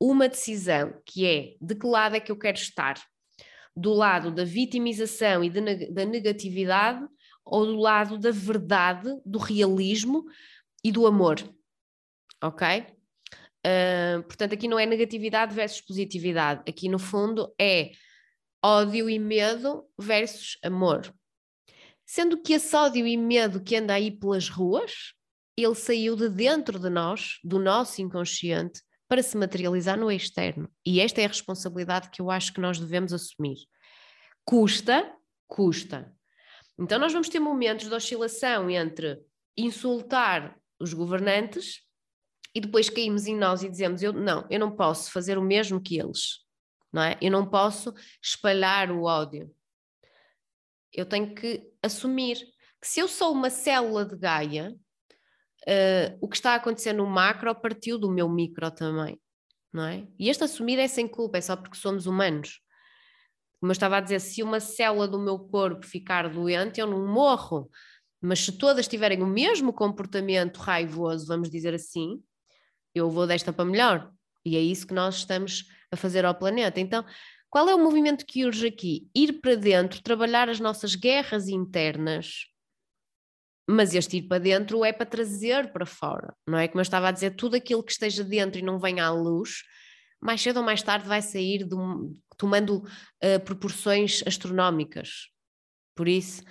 [0.00, 3.00] uma decisão que é de que lado é que eu quero estar?
[3.76, 7.06] Do lado da vitimização e de, da negatividade
[7.44, 10.24] ou do lado da verdade, do realismo
[10.82, 11.36] e do amor?
[12.42, 12.86] Ok?
[13.66, 17.92] Uh, portanto, aqui não é negatividade versus positividade, aqui no fundo é
[18.64, 21.12] ódio e medo versus amor.
[22.06, 25.12] Sendo que esse ódio e medo que anda aí pelas ruas,
[25.56, 30.70] ele saiu de dentro de nós, do nosso inconsciente, para se materializar no externo.
[30.84, 33.56] E esta é a responsabilidade que eu acho que nós devemos assumir.
[34.44, 35.12] Custa,
[35.46, 36.14] custa.
[36.78, 39.20] Então, nós vamos ter momentos de oscilação entre
[39.56, 41.80] insultar os governantes
[42.54, 45.80] e depois caímos em nós e dizemos: eu não, eu não posso fazer o mesmo
[45.80, 46.44] que eles,
[46.92, 47.16] não é?
[47.20, 49.54] Eu não posso espalhar o ódio.
[50.92, 52.36] Eu tenho que assumir
[52.80, 54.74] que se eu sou uma célula de Gaia,
[55.68, 59.20] uh, o que está a acontecer no macro partiu do meu micro também,
[59.72, 60.06] não é?
[60.18, 62.60] E este assumir é sem culpa, é só porque somos humanos.
[63.60, 67.06] Como eu estava a dizer, se uma célula do meu corpo ficar doente, eu não
[67.06, 67.70] morro.
[68.20, 72.22] Mas se todas tiverem o mesmo comportamento raivoso, vamos dizer assim,
[72.94, 74.10] eu vou desta para melhor.
[74.44, 76.80] E é isso que nós estamos a fazer ao planeta.
[76.80, 77.04] Então,
[77.50, 79.08] qual é o movimento que urge aqui?
[79.14, 82.46] Ir para dentro, trabalhar as nossas guerras internas,
[83.68, 86.68] mas este ir para dentro é para trazer para fora, não é?
[86.68, 89.62] Como eu estava a dizer, tudo aquilo que esteja dentro e não venha à luz,
[90.20, 91.66] mais cedo ou mais tarde vai sair
[92.36, 95.28] tomando uh, proporções astronómicas.
[95.94, 96.42] Por isso,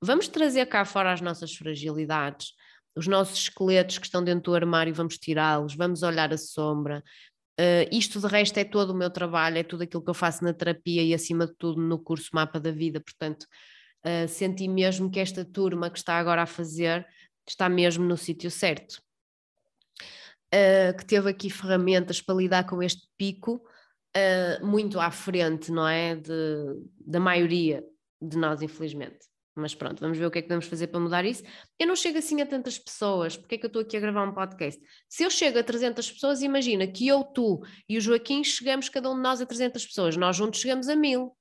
[0.00, 2.52] vamos trazer cá fora as nossas fragilidades,
[2.96, 7.02] os nossos esqueletos que estão dentro do armário, vamos tirá-los, vamos olhar a sombra.
[7.58, 10.42] Uh, isto de resto é todo o meu trabalho, é tudo aquilo que eu faço
[10.42, 13.44] na terapia e acima de tudo no curso Mapa da Vida, portanto
[14.04, 17.06] uh, senti mesmo que esta turma que está agora a fazer
[17.48, 19.00] está mesmo no sítio certo.
[20.52, 23.62] Uh, que teve aqui ferramentas para lidar com este pico
[24.62, 26.14] muito à frente, não é?
[26.14, 26.32] De,
[27.04, 27.84] da maioria
[28.22, 29.26] de nós, infelizmente.
[29.56, 31.44] Mas pronto, vamos ver o que é que podemos fazer para mudar isso.
[31.78, 34.28] Eu não chego assim a tantas pessoas, porque é que eu estou aqui a gravar
[34.28, 34.80] um podcast?
[35.08, 39.08] Se eu chego a 300 pessoas, imagina que eu, tu e o Joaquim chegamos cada
[39.10, 41.36] um de nós a 300 pessoas, nós juntos chegamos a mil.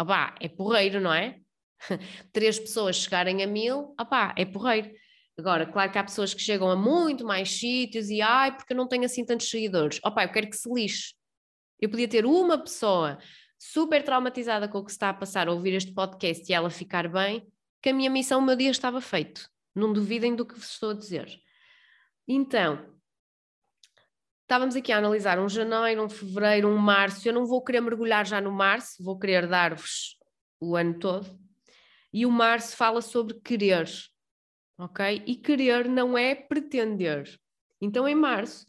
[0.00, 1.40] Opá, é porreiro, não é?
[2.32, 4.90] Três pessoas chegarem a mil, opá, é porreiro.
[5.38, 8.76] Agora, claro que há pessoas que chegam a muito mais sítios e ai, porque eu
[8.76, 10.00] não tenho assim tantos seguidores.
[10.04, 11.14] Opá, eu quero que se lixe.
[11.80, 13.18] Eu podia ter uma pessoa
[13.58, 16.70] super traumatizada com o que se está a passar a ouvir este podcast e ela
[16.70, 17.46] ficar bem,
[17.80, 19.48] que a minha missão, o meu dia estava feito.
[19.74, 21.28] Não duvidem do que vos estou a dizer.
[22.26, 22.94] Então,
[24.42, 27.26] estávamos aqui a analisar um janeiro, um fevereiro, um março.
[27.28, 30.18] Eu não vou querer mergulhar já no março, vou querer dar-vos
[30.60, 31.38] o ano todo.
[32.12, 33.88] E o março fala sobre querer,
[34.76, 35.22] ok?
[35.26, 37.38] E querer não é pretender.
[37.80, 38.66] Então, em março,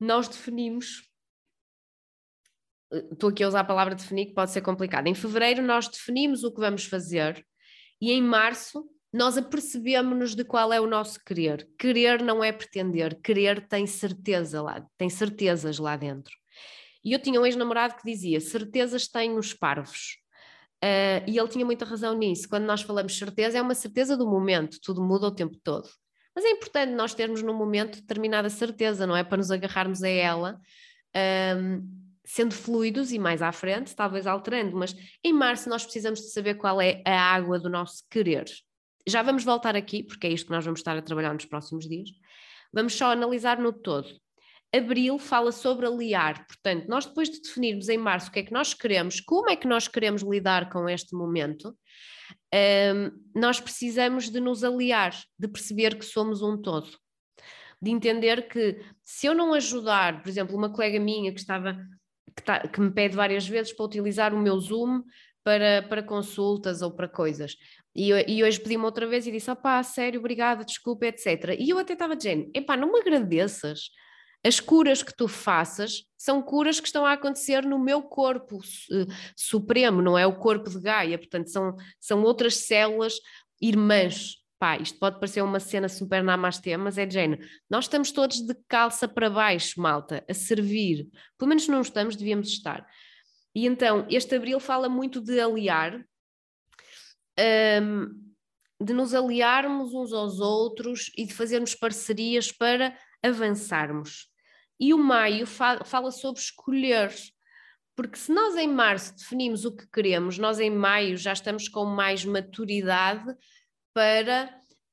[0.00, 1.06] nós definimos.
[2.90, 5.06] Estou aqui a usar a palavra definir, que pode ser complicado.
[5.06, 7.46] Em fevereiro, nós definimos o que vamos fazer
[8.00, 11.68] e em março nós apercebemos-nos de qual é o nosso querer.
[11.78, 16.34] Querer não é pretender, querer tem certeza lá, tem certezas lá dentro.
[17.04, 20.18] E eu tinha um ex-namorado que dizia: certezas têm os parvos.
[20.84, 22.48] Uh, e ele tinha muita razão nisso.
[22.48, 25.88] Quando nós falamos certeza, é uma certeza do momento, tudo muda o tempo todo.
[26.34, 29.24] Mas é importante nós termos no momento determinada certeza, não é?
[29.24, 30.60] Para nos agarrarmos a ela,
[31.56, 34.76] um, sendo fluidos e mais à frente, talvez alterando.
[34.76, 38.44] Mas em março nós precisamos de saber qual é a água do nosso querer.
[39.06, 41.88] Já vamos voltar aqui, porque é isto que nós vamos estar a trabalhar nos próximos
[41.88, 42.10] dias.
[42.70, 44.08] Vamos só analisar no todo.
[44.70, 48.52] Abril fala sobre aliar, portanto, nós depois de definirmos em março o que é que
[48.52, 51.74] nós queremos, como é que nós queremos lidar com este momento,
[52.54, 56.90] um, nós precisamos de nos aliar, de perceber que somos um todo,
[57.80, 61.78] de entender que se eu não ajudar, por exemplo, uma colega minha que estava
[62.38, 65.02] que, tá, que me pede várias vezes para utilizar o meu Zoom
[65.42, 67.56] para, para consultas ou para coisas.
[67.94, 71.56] E, e hoje pedi-me outra vez e disse: opá, sério, obrigada, desculpa, etc.
[71.58, 73.90] E eu até estava dizendo: epá, não me agradeças
[74.44, 79.12] as curas que tu faças são curas que estão a acontecer no meu corpo uh,
[79.36, 83.14] supremo, não é o corpo de Gaia, portanto, são, são outras células
[83.60, 84.36] irmãs.
[84.58, 87.46] Pá, isto pode parecer uma cena super namastê, mas é de género.
[87.70, 91.08] Nós estamos todos de calça para baixo, malta, a servir.
[91.38, 92.84] Pelo menos não estamos, devíamos estar.
[93.54, 96.04] E então, este abril fala muito de aliar,
[97.82, 98.06] um,
[98.80, 104.28] de nos aliarmos uns aos outros e de fazermos parcerias para avançarmos.
[104.80, 107.12] E o maio fa fala sobre escolher,
[107.96, 111.84] porque se nós em março definimos o que queremos, nós em maio já estamos com
[111.84, 113.24] mais maturidade
[113.98, 114.48] para,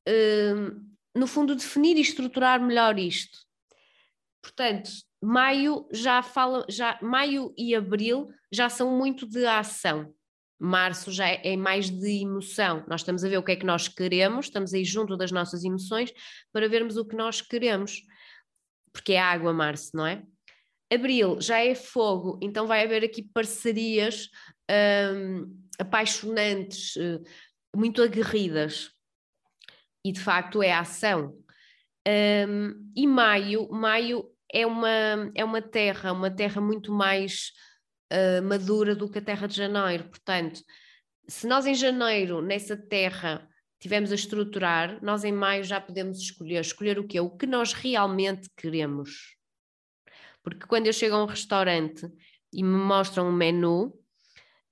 [0.09, 0.81] uh,
[1.15, 3.37] no fundo, definir e estruturar melhor isto.
[4.41, 4.89] Portanto,
[5.21, 10.11] maio já fala, já maio e abril já são muito de ação.
[10.59, 12.83] Março já é, é mais de emoção.
[12.87, 15.63] Nós estamos a ver o que é que nós queremos, estamos aí junto das nossas
[15.63, 16.11] emoções
[16.51, 18.01] para vermos o que nós queremos
[18.91, 20.23] porque é água março, não é?
[20.91, 24.29] Abril já é fogo, então vai haver aqui parcerias
[25.13, 27.21] um, apaixonantes, uh,
[27.75, 28.94] muito aguerridas.
[30.05, 31.35] E de facto é ação.
[32.07, 37.51] Um, e maio, maio é uma, é uma terra, uma terra muito mais
[38.13, 40.03] uh, madura do que a terra de janeiro.
[40.03, 40.61] Portanto,
[41.27, 43.49] se nós em janeiro, nessa terra,
[43.79, 46.61] tivemos a estruturar, nós em maio já podemos escolher.
[46.61, 47.19] Escolher o quê?
[47.19, 49.35] O que nós realmente queremos.
[50.43, 52.07] Porque quando eu chego a um restaurante
[52.53, 53.99] e me mostram um menu,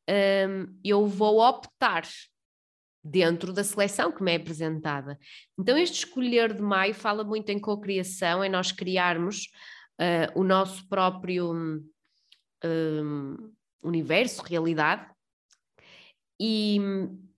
[0.08, 2.04] um, eu vou optar
[3.04, 5.20] dentro da seleção que me é apresentada.
[5.60, 9.50] Então, este escolher de maio fala muito em cocriação, em nós criarmos
[10.00, 11.54] uh, o nosso próprio
[12.64, 13.52] um,
[13.84, 15.12] universo, realidade.
[16.40, 16.78] E,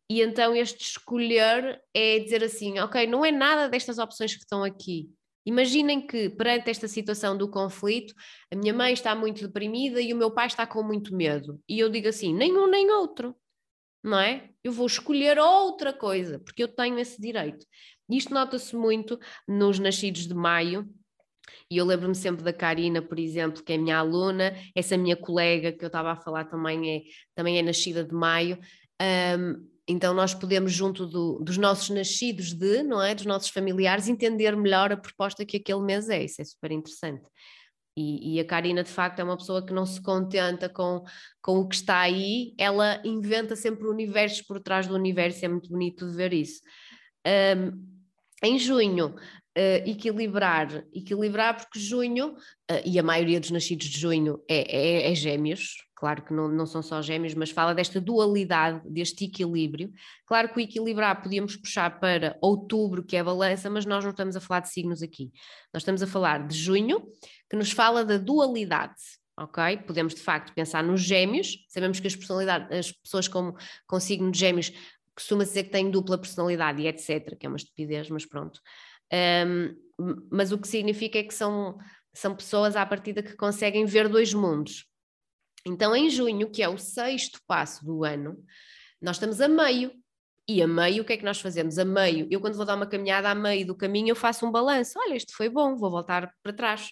[0.09, 4.63] e então este escolher é dizer assim, ok, não é nada destas opções que estão
[4.63, 5.09] aqui.
[5.47, 8.13] Imaginem que perante esta situação do conflito,
[8.51, 11.61] a minha mãe está muito deprimida e o meu pai está com muito medo.
[11.70, 13.36] E eu digo assim, nem um nem outro,
[14.05, 14.49] não é?
[14.63, 17.65] Eu vou escolher outra coisa, porque eu tenho esse direito.
[18.09, 20.87] Isto nota-se muito nos nascidos de maio,
[21.69, 25.71] e eu lembro-me sempre da Karina, por exemplo, que é minha aluna, essa minha colega
[25.71, 27.01] que eu estava a falar também é,
[27.33, 28.59] também é nascida de maio.
[29.01, 34.07] Um, então nós podemos, junto do, dos nossos nascidos de, não é, dos nossos familiares,
[34.07, 37.23] entender melhor a proposta que aquele mês é, isso é super interessante.
[37.97, 41.03] E, e, a Karina, de facto, é uma pessoa que não se contenta com,
[41.41, 45.69] com o que está aí, ela inventa sempre universos por trás do universo, é muito
[45.69, 46.59] bonito de ver isso.
[47.25, 47.95] Um,
[48.43, 49.15] em junho,
[49.57, 55.11] uh, equilibrar, equilibrar porque junho, uh, e a maioria dos nascidos de junho é, é,
[55.11, 59.91] é gêmeos, claro que não, não são só gêmeos, mas fala desta dualidade, deste equilíbrio.
[60.27, 64.11] Claro que o equilibrar podíamos puxar para outubro, que é a balança, mas nós não
[64.11, 65.31] estamos a falar de signos aqui.
[65.73, 67.01] Nós estamos a falar de junho,
[67.49, 69.01] que nos fala da dualidade.
[69.35, 69.77] Ok?
[69.87, 73.55] Podemos de facto pensar nos gêmeos, sabemos que as, personalidades, as pessoas com,
[73.87, 74.71] com signo de gêmeos
[75.15, 78.61] costuma dizer que têm dupla personalidade e etc., que é uma estupidez, mas pronto.
[79.11, 79.75] Um,
[80.29, 81.79] mas o que significa é que são,
[82.13, 84.85] são pessoas à partida que conseguem ver dois mundos.
[85.66, 88.38] Então, em junho, que é o sexto passo do ano,
[89.01, 89.91] nós estamos a meio.
[90.47, 91.80] E a meio, o que é que nós fazemos?
[91.80, 94.51] A meio, eu quando vou dar uma caminhada a meio do caminho, eu faço um
[94.51, 94.93] balanço.
[94.99, 96.91] Olha, isto foi bom, vou voltar para trás.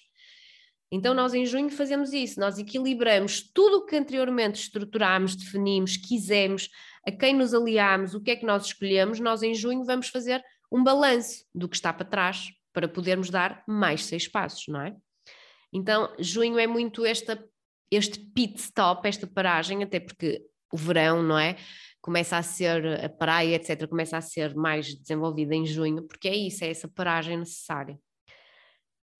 [0.91, 6.69] Então, nós em junho fazemos isso, nós equilibramos tudo o que anteriormente estruturámos, definimos, quisemos,
[7.05, 10.43] a quem nos aliámos, o que é que nós escolhemos, nós em junho vamos fazer
[10.71, 14.95] um balanço do que está para trás para podermos dar mais seis passos, não é?
[15.71, 17.43] Então, junho é muito esta
[17.95, 20.41] este pit stop, esta paragem, até porque
[20.71, 21.57] o verão, não é?
[22.01, 26.35] Começa a ser, a praia, etc., começa a ser mais desenvolvida em junho, porque é
[26.35, 27.97] isso, é essa paragem necessária.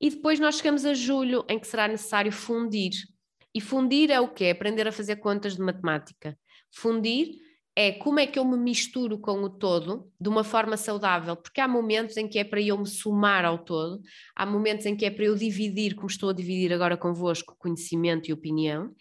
[0.01, 2.91] E depois nós chegamos a julho, em que será necessário fundir.
[3.55, 4.49] E fundir é o quê?
[4.49, 6.37] Aprender a fazer contas de matemática.
[6.71, 7.42] Fundir
[7.75, 11.59] é como é que eu me misturo com o todo de uma forma saudável, porque
[11.59, 14.01] há momentos em que é para eu me somar ao todo,
[14.35, 18.29] há momentos em que é para eu dividir, como estou a dividir agora convosco, conhecimento
[18.29, 18.93] e opinião,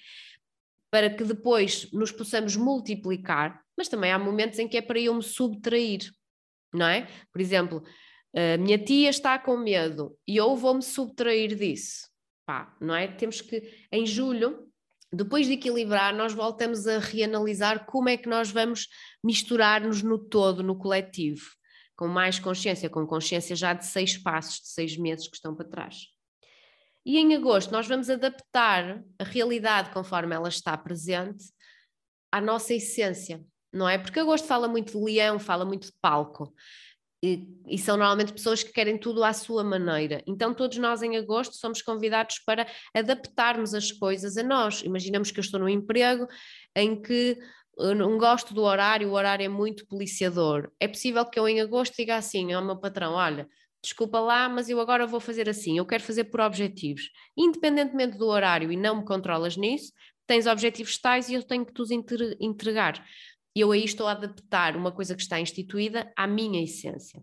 [0.90, 5.14] para que depois nos possamos multiplicar, mas também há momentos em que é para eu
[5.14, 6.10] me subtrair,
[6.72, 7.06] não é?
[7.30, 7.82] Por exemplo,
[8.34, 12.10] a minha tia está com medo e eu vou-me subtrair disso.
[12.46, 13.06] Pá, não é?
[13.06, 14.71] Temos que, em julho,
[15.12, 18.88] depois de equilibrar, nós voltamos a reanalisar como é que nós vamos
[19.22, 21.50] misturar-nos no todo, no coletivo,
[21.94, 25.68] com mais consciência, com consciência já de seis passos, de seis meses que estão para
[25.68, 26.06] trás.
[27.04, 31.44] E em agosto nós vamos adaptar a realidade conforme ela está presente
[32.30, 33.98] à nossa essência, não é?
[33.98, 36.54] Porque agosto fala muito de leão, fala muito de palco.
[37.24, 40.24] E, e, são normalmente pessoas que querem tudo à sua maneira.
[40.26, 44.82] Então, todos nós em agosto somos convidados para adaptarmos as coisas a nós.
[44.82, 46.26] Imaginamos que eu estou num emprego
[46.74, 47.38] em que
[47.78, 50.70] eu não gosto do horário, o horário é muito policiador.
[50.80, 53.48] É possível que eu em agosto diga assim ao meu patrão: olha,
[53.82, 57.10] desculpa lá, mas eu agora vou fazer assim, eu quero fazer por objetivos.
[57.36, 59.92] Independentemente do horário e não me controlas nisso,
[60.26, 61.90] tens objetivos tais e eu tenho que te os
[62.40, 63.04] entregar
[63.60, 67.22] eu aí estou a adaptar uma coisa que está instituída à minha essência.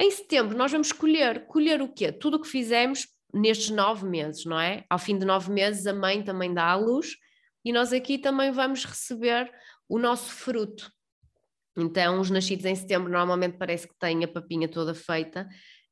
[0.00, 1.46] Em setembro, nós vamos colher.
[1.46, 2.12] Colher o quê?
[2.12, 4.84] Tudo o que fizemos nestes nove meses, não é?
[4.88, 7.16] Ao fim de nove meses, a mãe também dá à luz
[7.64, 9.50] e nós aqui também vamos receber
[9.88, 10.90] o nosso fruto.
[11.76, 15.46] Então, os nascidos em setembro normalmente parece que têm a papinha toda feita.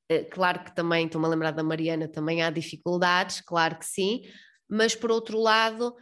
[0.09, 4.22] Eh, claro que também, estou-me a lembrar da Mariana, também há dificuldades, claro que sim,
[4.68, 5.95] mas por outro lado,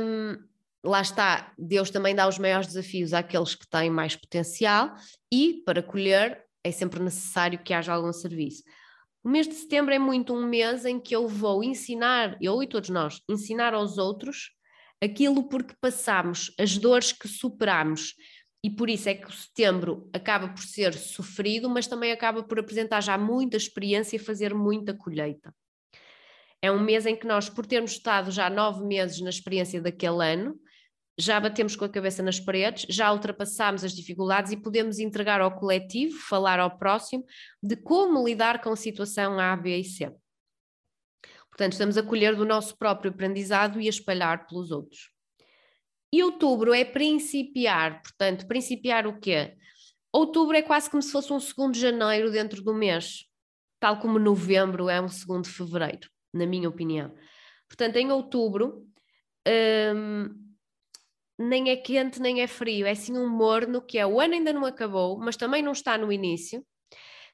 [0.00, 0.36] hum,
[0.84, 4.94] lá está, Deus também dá os maiores desafios àqueles que têm mais potencial
[5.32, 8.62] e para colher é sempre necessário que haja algum serviço.
[9.22, 12.66] O mês de setembro é muito um mês em que eu vou ensinar, eu e
[12.66, 14.50] todos nós, ensinar aos outros
[15.02, 18.14] aquilo porque passamos, as dores que superamos.
[18.62, 22.58] E por isso é que o setembro acaba por ser sofrido, mas também acaba por
[22.58, 25.54] apresentar já muita experiência e fazer muita colheita.
[26.62, 30.22] É um mês em que nós, por termos estado já nove meses na experiência daquele
[30.22, 30.60] ano,
[31.20, 35.54] já batemos com a cabeça nas paredes, já ultrapassámos as dificuldades e podemos entregar ao
[35.54, 37.24] coletivo, falar ao próximo,
[37.62, 40.10] de como lidar com a situação A, B e C.
[41.50, 45.10] Portanto, estamos a colher do nosso próprio aprendizado e a espalhar pelos outros.
[46.12, 49.56] E outubro é principiar, portanto, principiar o quê?
[50.12, 53.26] Outubro é quase como se fosse um segundo de janeiro dentro do mês,
[53.78, 57.14] tal como novembro é um segundo de fevereiro, na minha opinião.
[57.68, 58.84] Portanto, em outubro,
[59.94, 60.49] hum,
[61.40, 64.52] nem é quente nem é frio, é assim um morno que é o ano ainda
[64.52, 66.64] não acabou, mas também não está no início.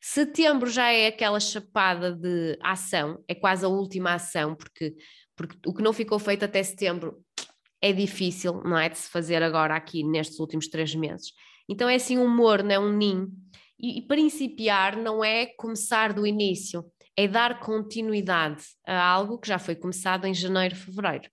[0.01, 4.95] Setembro já é aquela chapada de ação, é quase a última ação, porque,
[5.35, 7.21] porque o que não ficou feito até setembro
[7.83, 8.89] é difícil, não é?
[8.89, 11.33] De se fazer agora aqui nestes últimos três meses.
[11.69, 13.29] Então é assim um morno, é um ninho.
[13.79, 16.85] E, e principiar não é começar do início,
[17.17, 21.29] é dar continuidade a algo que já foi começado em janeiro, fevereiro.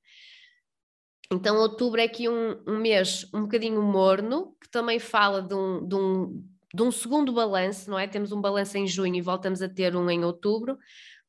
[1.31, 5.87] Então, outubro é aqui um, um mês um bocadinho morno, que também fala de um,
[5.87, 6.43] de um,
[6.73, 8.07] de um segundo balanço, não é?
[8.07, 10.77] Temos um balanço em junho e voltamos a ter um em outubro,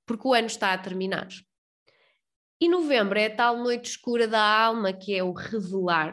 [0.06, 1.28] porque o ano está a terminar.
[2.60, 6.12] E novembro é a tal noite escura da alma, que é o revelar.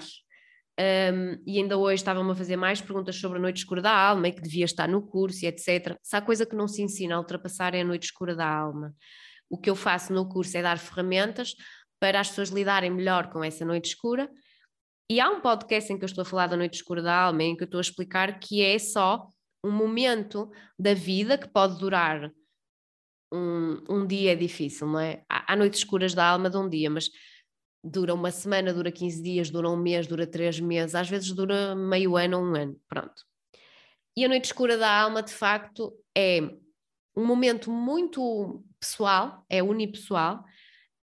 [0.79, 4.27] Um, e ainda hoje estavam-me a fazer mais perguntas sobre a noite escura da alma
[4.27, 5.95] e que devia estar no curso e etc.
[6.01, 8.95] Se há coisa que não se ensina a ultrapassar é a noite escura da alma.
[9.49, 11.55] O que eu faço no curso é dar ferramentas
[12.01, 14.27] para as pessoas lidarem melhor com essa noite escura.
[15.09, 17.43] E há um podcast em que eu estou a falar da noite escura da alma,
[17.43, 19.27] em que eu estou a explicar que é só
[19.63, 20.49] um momento
[20.79, 22.31] da vida que pode durar
[23.31, 25.23] um, um dia é difícil, não é?
[25.29, 27.09] Há, há noites escuras da alma de um dia, mas
[27.83, 31.75] dura uma semana, dura 15 dias, dura um mês, dura três meses, às vezes dura
[31.75, 33.23] meio ano ou um ano, pronto.
[34.17, 36.41] E a noite escura da alma, de facto, é
[37.15, 40.43] um momento muito pessoal, é unipessoal,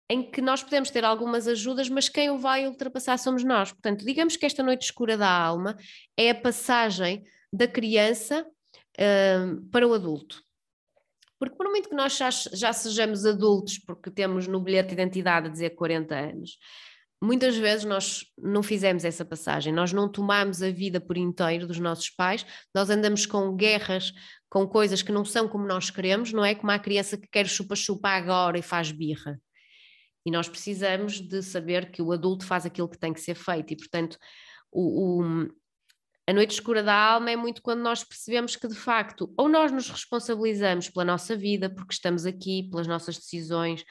[0.09, 3.71] em que nós podemos ter algumas ajudas, mas quem o vai ultrapassar somos nós.
[3.71, 5.75] Portanto, digamos que esta noite escura da alma
[6.15, 10.43] é a passagem da criança uh, para o adulto.
[11.39, 15.47] Porque por muito que nós já, já sejamos adultos, porque temos no bilhete de identidade
[15.47, 16.57] a dizer 40 anos,
[17.21, 21.79] muitas vezes nós não fizemos essa passagem, nós não tomamos a vida por inteiro dos
[21.79, 24.13] nossos pais, nós andamos com guerras,
[24.49, 27.47] com coisas que não são como nós queremos, não é como a criança que quer
[27.47, 29.39] chupa-chupa agora e faz birra.
[30.25, 33.73] E nós precisamos de saber que o adulto faz aquilo que tem que ser feito,
[33.73, 34.17] e portanto,
[34.71, 35.49] o, o,
[36.27, 39.71] a noite escura da alma é muito quando nós percebemos que de facto, ou nós
[39.71, 43.83] nos responsabilizamos pela nossa vida, porque estamos aqui, pelas nossas decisões,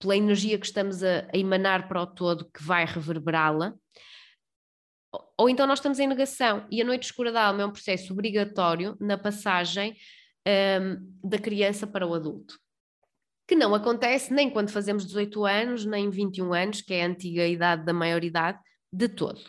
[0.00, 3.74] pela energia que estamos a, a emanar para o todo que vai reverberá-la,
[5.36, 6.66] ou então nós estamos em negação.
[6.70, 9.96] E a noite escura da alma é um processo obrigatório na passagem
[10.46, 12.58] um, da criança para o adulto.
[13.50, 17.44] Que não acontece nem quando fazemos 18 anos, nem 21 anos, que é a antiga
[17.44, 18.60] idade da maioridade,
[18.92, 19.40] de todo.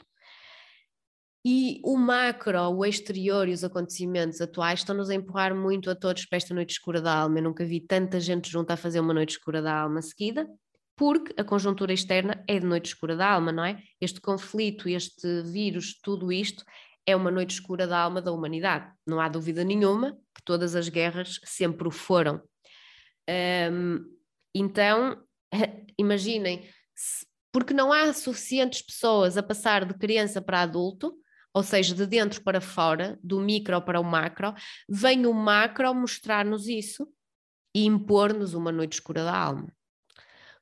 [1.45, 6.25] E o macro, o exterior e os acontecimentos atuais estão-nos a empurrar muito a todos
[6.25, 7.37] para esta noite escura da alma.
[7.37, 10.49] Eu nunca vi tanta gente junto a fazer uma noite escura da alma seguida,
[10.95, 13.83] porque a conjuntura externa é de noite escura da alma, não é?
[14.01, 16.65] Este conflito, este vírus, tudo isto
[17.05, 18.91] é uma noite escura da alma da humanidade.
[19.05, 22.41] Não há dúvida nenhuma que todas as guerras sempre o foram.
[23.71, 24.03] Um,
[24.53, 25.23] então,
[25.97, 26.67] imaginem,
[27.51, 31.15] porque não há suficientes pessoas a passar de criança para adulto,
[31.53, 34.53] ou seja, de dentro para fora, do micro para o macro,
[34.87, 37.07] vem o macro mostrar-nos isso
[37.75, 39.73] e impor-nos uma noite escura da alma.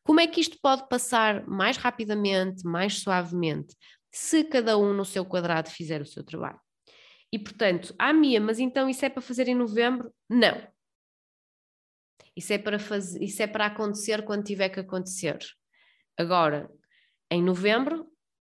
[0.04, 3.76] Como é que isto pode passar mais rapidamente, mais suavemente,
[4.12, 6.60] se cada um no seu quadrado fizer o seu trabalho?
[7.32, 10.12] E portanto, ah, Mia, mas então isso é para fazer em novembro?
[10.28, 10.60] Não.
[12.36, 15.38] Isso é para, fazer, isso é para acontecer quando tiver que acontecer.
[16.18, 16.70] Agora,
[17.32, 18.08] em novembro,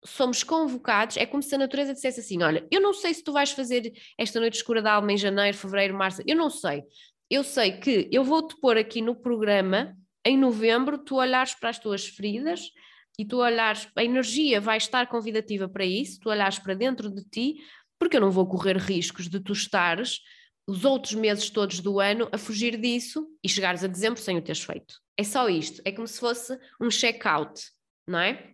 [0.05, 3.33] somos convocados, é como se a natureza dissesse assim: olha, eu não sei se tu
[3.33, 6.83] vais fazer esta noite escura da alma em janeiro, fevereiro, março, eu não sei.
[7.29, 11.79] Eu sei que eu vou-te pôr aqui no programa, em novembro, tu olhares para as
[11.79, 12.71] tuas feridas
[13.19, 17.25] e tu olhares, a energia vai estar convidativa para isso, tu olhares para dentro de
[17.25, 17.57] ti,
[17.99, 20.21] porque eu não vou correr riscos de tu estares
[20.67, 24.43] os outros meses todos do ano a fugir disso e chegares a dezembro sem o
[24.43, 25.01] teres feito.
[25.17, 27.61] É só isto, é como se fosse um check-out,
[28.07, 28.53] não é?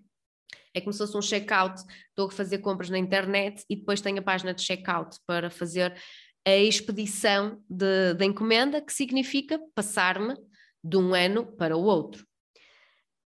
[0.74, 1.80] É como se fosse um checkout.
[2.08, 5.94] Estou a fazer compras na internet e depois tenho a página de checkout para fazer
[6.46, 10.34] a expedição da encomenda, que significa passar-me
[10.82, 12.26] de um ano para o outro.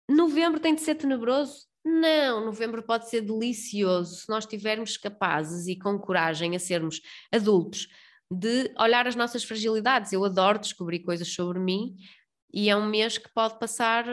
[0.09, 1.66] Novembro tem de ser tenebroso?
[1.85, 7.89] Não, novembro pode ser delicioso se nós estivermos capazes e com coragem a sermos adultos,
[8.31, 10.12] de olhar as nossas fragilidades.
[10.12, 11.97] Eu adoro descobrir coisas sobre mim
[12.53, 14.05] e é um mês que pode passar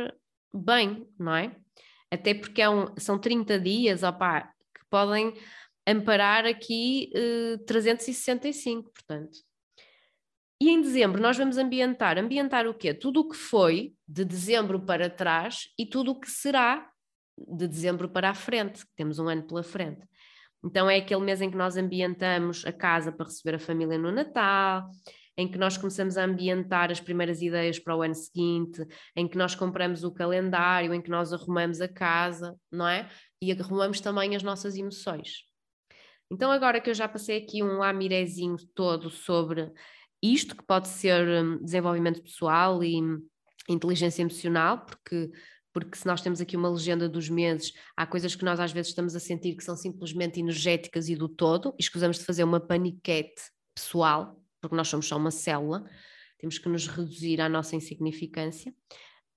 [0.54, 1.56] bem, não é?
[2.12, 5.34] até porque é um, são 30 dias opa, que podem
[5.88, 9.40] amparar aqui eh, 365, portanto.
[10.62, 12.20] E em dezembro nós vamos ambientar.
[12.20, 12.94] Ambientar o quê?
[12.94, 16.88] Tudo o que foi de dezembro para trás e tudo o que será
[17.38, 20.06] de dezembro para a frente, temos um ano pela frente.
[20.64, 24.12] Então é aquele mês em que nós ambientamos a casa para receber a família no
[24.12, 24.90] Natal,
[25.38, 28.86] em que nós começamos a ambientar as primeiras ideias para o ano seguinte,
[29.16, 33.10] em que nós compramos o calendário, em que nós arrumamos a casa, não é?
[33.42, 35.46] E arrumamos também as nossas emoções.
[36.30, 39.72] Então, agora que eu já passei aqui um lamirezinho todo sobre
[40.22, 43.02] isto, que pode ser hum, desenvolvimento pessoal e
[43.68, 45.30] inteligência emocional, porque
[45.74, 48.90] porque se nós temos aqui uma legenda dos meses, há coisas que nós às vezes
[48.90, 52.60] estamos a sentir que são simplesmente energéticas e do todo, e escusamos de fazer uma
[52.60, 53.42] paniquete
[53.74, 55.90] pessoal, porque nós somos só uma célula,
[56.38, 58.74] temos que nos reduzir à nossa insignificância,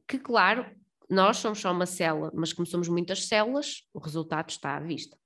[0.08, 0.66] que claro,
[1.08, 5.16] nós somos só uma célula, mas como somos muitas células, o resultado está à vista.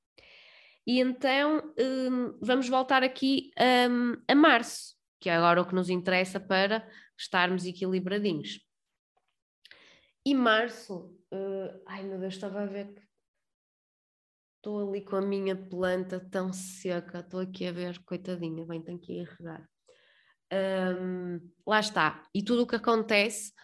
[0.86, 3.50] E então hum, vamos voltar aqui
[3.90, 8.60] hum, a março, que é agora o que nos interessa para estarmos equilibradinhos.
[10.28, 13.00] E março, uh, ai meu Deus, estava a ver que
[14.56, 18.98] estou ali com a minha planta tão seca, estou aqui a ver, coitadinha, bem, tenho
[18.98, 19.66] que ir regar
[20.52, 22.22] um, lá está.
[22.34, 23.54] E tudo o que acontece,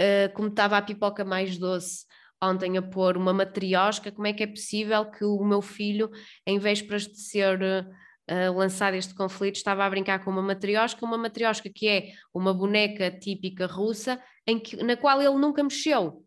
[0.00, 2.06] uh, como estava a pipoca mais doce
[2.40, 6.08] ontem a pôr uma matriosca, como é que é possível que o meu filho,
[6.46, 11.04] em vez para de ser uh, lançado este conflito, estava a brincar com uma matriosca,
[11.04, 14.22] uma matriosca que é uma boneca típica russa,
[14.58, 16.24] que, na qual ele nunca mexeu.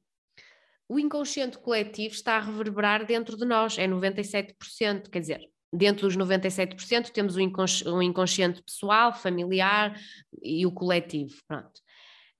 [0.87, 6.15] O inconsciente coletivo está a reverberar dentro de nós, é 97%, quer dizer, dentro dos
[6.15, 9.99] 97% temos o inconsci um inconsciente pessoal, familiar
[10.41, 11.81] e o coletivo, pronto.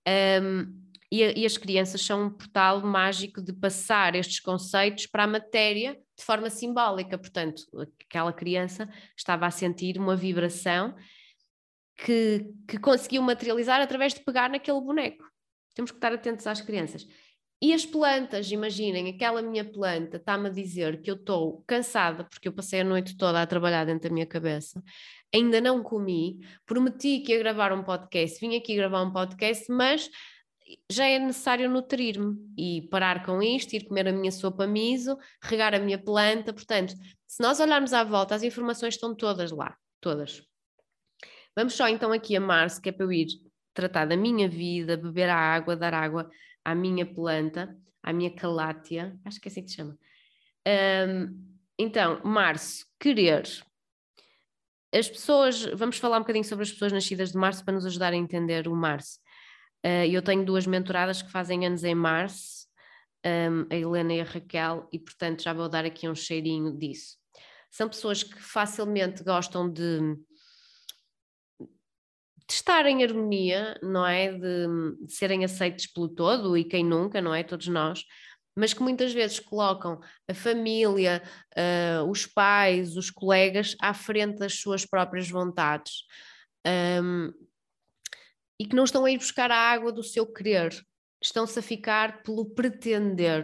[0.08, 5.28] Um, e, e, as crianças são um portal mágico de passar estes conceitos para a
[5.28, 7.64] matéria de forma simbólica, portanto,
[8.08, 10.96] aquela criança estava a sentir uma vibração
[11.98, 15.24] que, que conseguiu materializar através de pegar naquele boneco.
[15.76, 17.08] Temos que estar atentos às crianças.
[17.62, 22.48] E as plantas, imaginem, aquela minha planta está-me a dizer que eu estou cansada porque
[22.48, 24.84] eu passei a noite toda a trabalhar dentro da minha cabeça,
[25.34, 30.10] ainda não comi, prometi que ia gravar um podcast, vim aqui gravar um podcast, mas
[30.92, 35.74] já é necessário nutrir-me e parar com isto, ir comer a minha sopa miso, regar
[35.74, 36.52] a minha planta.
[36.54, 36.94] Portanto,
[37.28, 40.44] se nós olharmos à volta, as informações estão todas lá, todas.
[41.56, 43.28] Vamos só então aqui a março, que é para eu ir
[43.76, 46.30] tratar da minha vida, beber a água, dar água
[46.64, 49.96] à minha planta, à minha calátia, acho que é assim que se chama.
[50.68, 53.44] Um, Então, março, querer.
[54.94, 58.14] As pessoas, vamos falar um bocadinho sobre as pessoas nascidas de março para nos ajudar
[58.14, 59.20] a entender o março.
[59.86, 62.66] Uh, eu tenho duas mentoradas que fazem anos em março,
[63.26, 67.18] um, a Helena e a Raquel, e portanto já vou dar aqui um cheirinho disso.
[67.70, 70.16] São pessoas que facilmente gostam de,
[72.48, 74.32] de estar em harmonia, não é?
[74.32, 74.68] De,
[75.02, 77.44] de serem aceitos pelo todo, e quem nunca, não é?
[77.44, 78.04] Todos nós,
[78.56, 81.22] mas que muitas vezes colocam a família,
[81.58, 86.04] uh, os pais, os colegas à frente das suas próprias vontades.
[86.66, 87.32] Um,
[88.60, 90.74] e que não estão a ir buscar a água do seu querer,
[91.22, 93.44] estão-se a ficar pelo pretender.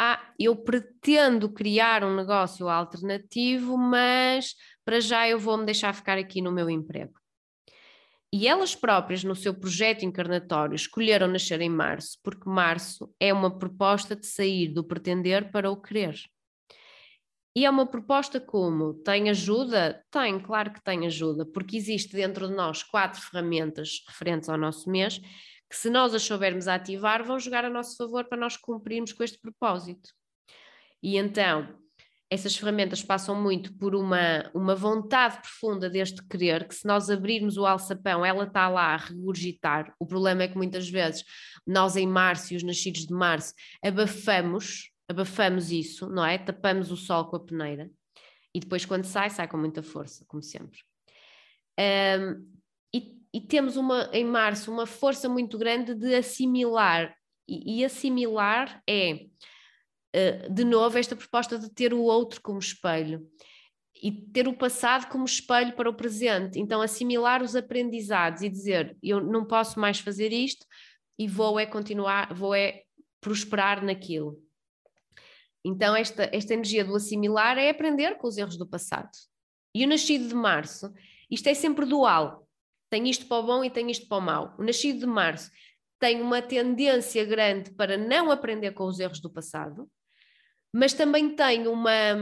[0.00, 6.16] Ah, eu pretendo criar um negócio alternativo, mas para já eu vou me deixar ficar
[6.16, 7.17] aqui no meu emprego.
[8.32, 13.58] E elas próprias, no seu projeto encarnatório, escolheram nascer em março, porque março é uma
[13.58, 16.14] proposta de sair do pretender para o querer.
[17.56, 20.04] E é uma proposta como tem ajuda?
[20.10, 24.90] Tem, claro que tem ajuda, porque existe dentro de nós quatro ferramentas referentes ao nosso
[24.90, 25.18] mês
[25.68, 29.22] que, se nós as soubermos ativar, vão jogar a nosso favor para nós cumprirmos com
[29.22, 30.10] este propósito.
[31.02, 31.68] E então,
[32.30, 37.56] essas ferramentas passam muito por uma, uma vontade profunda deste querer, que se nós abrirmos
[37.56, 39.94] o alçapão, ela está lá a regurgitar.
[39.98, 41.24] O problema é que muitas vezes
[41.66, 46.36] nós em março e os nascidos de março abafamos, abafamos isso, não é?
[46.36, 47.90] Tapamos o sol com a peneira
[48.54, 50.80] e depois quando sai, sai com muita força, como sempre.
[51.78, 52.58] Um,
[52.92, 57.14] e, e, temos uma, em março uma força muito grande de assimilar,
[57.46, 59.26] e, e assimilar é
[60.50, 63.28] de novo, esta proposta de ter o outro como espelho
[64.02, 66.58] e ter o passado como espelho para o presente.
[66.58, 70.64] Então, assimilar os aprendizados e dizer: eu não posso mais fazer isto
[71.18, 72.82] e vou é continuar, vou é
[73.20, 74.40] prosperar naquilo.
[75.64, 79.10] Então, esta, esta energia do assimilar é aprender com os erros do passado.
[79.74, 80.92] E o nascido de março,
[81.30, 82.48] isto é sempre dual.
[82.88, 84.54] Tem isto para o bom e tem isto para o mau.
[84.58, 85.50] O nascido de março
[85.98, 89.90] tem uma tendência grande para não aprender com os erros do passado,
[90.72, 92.14] mas também tem uma,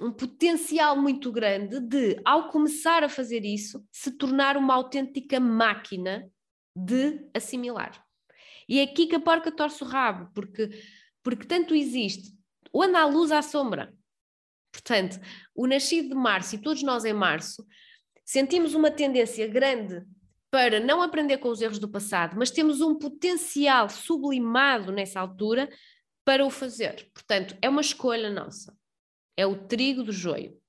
[0.00, 6.28] um potencial muito grande de, ao começar a fazer isso, se tornar uma autêntica máquina
[6.74, 8.04] de assimilar.
[8.68, 10.70] E é aqui que a porca torce o rabo, porque,
[11.22, 12.36] porque tanto existe,
[12.72, 13.94] ou anda à luz à sombra.
[14.72, 15.18] Portanto,
[15.54, 17.66] o nascido de março e todos nós em março
[18.24, 20.04] sentimos uma tendência grande
[20.50, 25.68] para não aprender com os erros do passado, mas temos um potencial sublimado nessa altura
[26.26, 27.08] para o fazer.
[27.14, 28.76] Portanto, é uma escolha nossa.
[29.36, 30.60] É o trigo do joio.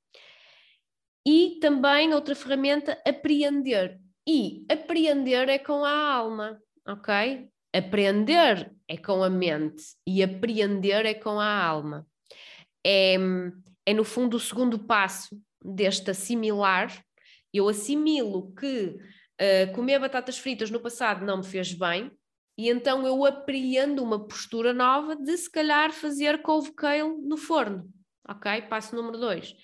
[1.28, 4.00] E também outra ferramenta, apreender.
[4.26, 7.50] E apreender é com a alma, ok?
[7.74, 12.08] Aprender é com a mente e apreender é com a alma.
[12.86, 13.16] É,
[13.86, 17.04] é no fundo o segundo passo deste assimilar.
[17.52, 18.98] Eu assimilo que
[19.42, 22.12] uh, comer batatas fritas no passado não me fez bem,
[22.58, 27.88] e então eu apreendo uma postura nova de se calhar fazer couve kale no forno.
[28.28, 28.64] Ok?
[28.64, 29.56] Passo número dois.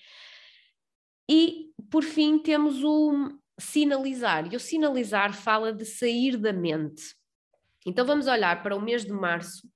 [1.28, 4.52] E por fim temos o sinalizar.
[4.52, 7.14] E o sinalizar fala de sair da mente.
[7.84, 9.68] Então vamos olhar para o mês de março,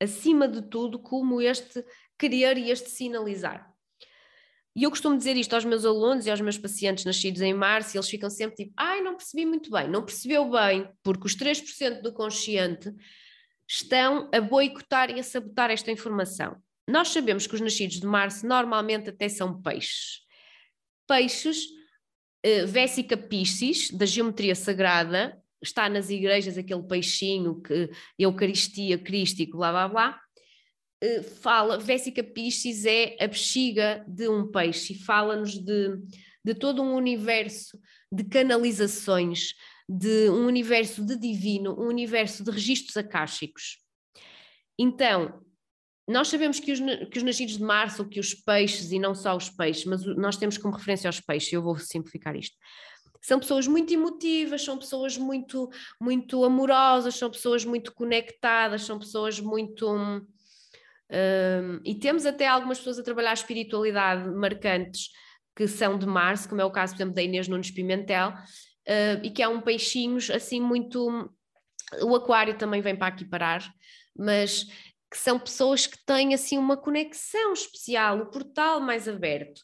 [0.00, 1.84] acima de tudo, como este
[2.18, 3.69] querer e este sinalizar.
[4.74, 7.96] E eu costumo dizer isto aos meus alunos e aos meus pacientes nascidos em março,
[7.96, 9.88] e eles ficam sempre tipo, ai, não percebi muito bem.
[9.88, 12.92] Não percebeu bem, porque os 3% do consciente
[13.68, 16.56] estão a boicotar e a sabotar esta informação.
[16.88, 20.20] Nós sabemos que os nascidos de março normalmente até são peixes.
[21.06, 21.64] Peixes,
[22.46, 29.70] uh, Vésica Piscis, da geometria sagrada, está nas igrejas aquele peixinho que Eucaristia, Crístico, blá
[29.70, 30.29] blá blá, eh,
[31.40, 35.98] fala, Vésica Piscis é a bexiga de um peixe e fala-nos de,
[36.44, 37.78] de todo um universo
[38.12, 39.54] de canalizações,
[39.88, 43.78] de um universo de divino, um universo de registros acásticos.
[44.78, 45.42] Então,
[46.08, 49.36] nós sabemos que os, que os nascidos de março, que os peixes, e não só
[49.36, 52.56] os peixes, mas nós temos como referência os peixes, eu vou simplificar isto.
[53.22, 55.68] São pessoas muito emotivas, são pessoas muito,
[56.00, 59.86] muito amorosas, são pessoas muito conectadas, são pessoas muito
[61.10, 65.10] um, e temos até algumas pessoas a trabalhar a espiritualidade marcantes
[65.56, 69.24] que são de Março, como é o caso, por exemplo, da Inês Nunes Pimentel, uh,
[69.24, 71.30] e que é um peixinhos assim muito.
[72.02, 73.68] O aquário também vem para aqui parar,
[74.16, 74.64] mas
[75.10, 79.60] que são pessoas que têm assim uma conexão especial, o portal mais aberto.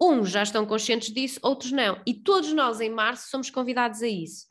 [0.00, 2.00] Uns já estão conscientes disso, outros não.
[2.06, 4.46] E todos nós em março somos convidados a isso.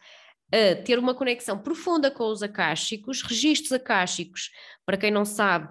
[0.52, 4.52] A ter uma conexão profunda com os acásticos, registros acásticos,
[4.86, 5.70] para quem não sabe,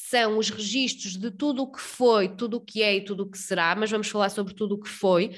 [0.00, 3.30] são os registros de tudo o que foi, tudo o que é e tudo o
[3.30, 5.34] que será, mas vamos falar sobre tudo o que foi.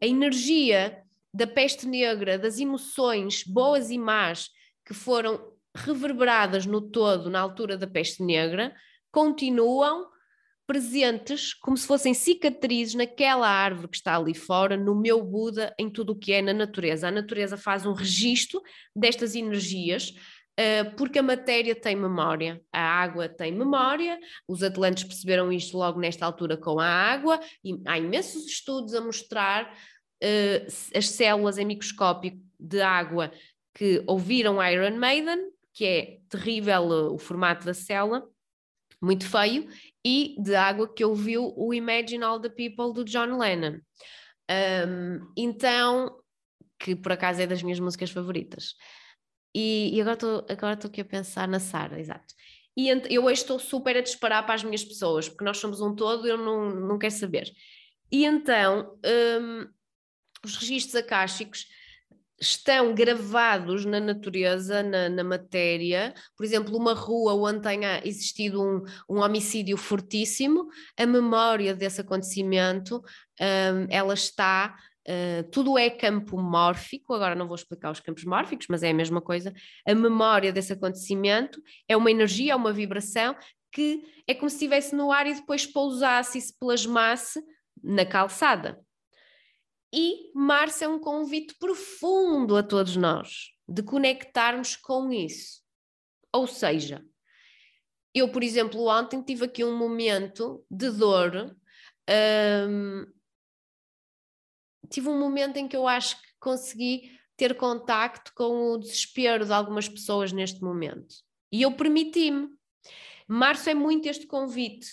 [0.00, 1.02] A energia
[1.34, 4.50] da peste negra, das emoções boas e más
[4.86, 8.72] que foram reverberadas no todo na altura da peste negra,
[9.10, 10.06] continuam
[10.64, 15.90] presentes como se fossem cicatrizes naquela árvore que está ali fora, no meu Buda, em
[15.90, 17.08] tudo o que é na natureza.
[17.08, 18.62] A natureza faz um registro
[18.94, 20.14] destas energias,
[20.96, 26.26] porque a matéria tem memória, a água tem memória, os atlantes perceberam isto logo nesta
[26.26, 29.72] altura com a água, e há imensos estudos a mostrar
[30.22, 33.30] uh, as células em microscópio de água
[33.74, 35.38] que ouviram Iron Maiden,
[35.72, 38.26] que é terrível uh, o formato da célula,
[39.00, 39.68] muito feio,
[40.04, 43.78] e de água que ouviu o Imagine All the People do John Lennon.
[44.50, 46.16] Um, então,
[46.80, 48.74] que por acaso é das minhas músicas favoritas.
[49.54, 52.34] E, e agora estou agora aqui a pensar na Sara, exato.
[52.76, 55.94] E eu hoje estou super a disparar para as minhas pessoas, porque nós somos um
[55.96, 57.50] todo e eu não, não quero saber.
[58.10, 59.66] E então, um,
[60.44, 61.66] os registros acásticos
[62.40, 66.14] estão gravados na natureza, na, na, matéria.
[66.36, 73.02] Por exemplo, uma rua onde tenha existido um, um homicídio fortíssimo, a memória desse acontecimento,
[73.40, 74.76] um, ela está.
[75.08, 78.94] Uh, tudo é campo mórfico, agora não vou explicar os campos mórficos, mas é a
[78.94, 79.54] mesma coisa.
[79.86, 83.34] A memória desse acontecimento é uma energia, é uma vibração
[83.72, 87.42] que é como se estivesse no ar e depois pousasse e se plasmasse
[87.82, 88.78] na calçada.
[89.94, 95.62] E março é um convite profundo a todos nós de conectarmos com isso.
[96.34, 97.02] Ou seja,
[98.14, 101.56] eu, por exemplo, ontem tive aqui um momento de dor.
[102.68, 103.06] Um,
[104.90, 109.52] tive um momento em que eu acho que consegui ter contacto com o desespero de
[109.52, 111.14] algumas pessoas neste momento.
[111.52, 112.48] E eu permiti-me.
[113.26, 114.88] Março é muito este convite.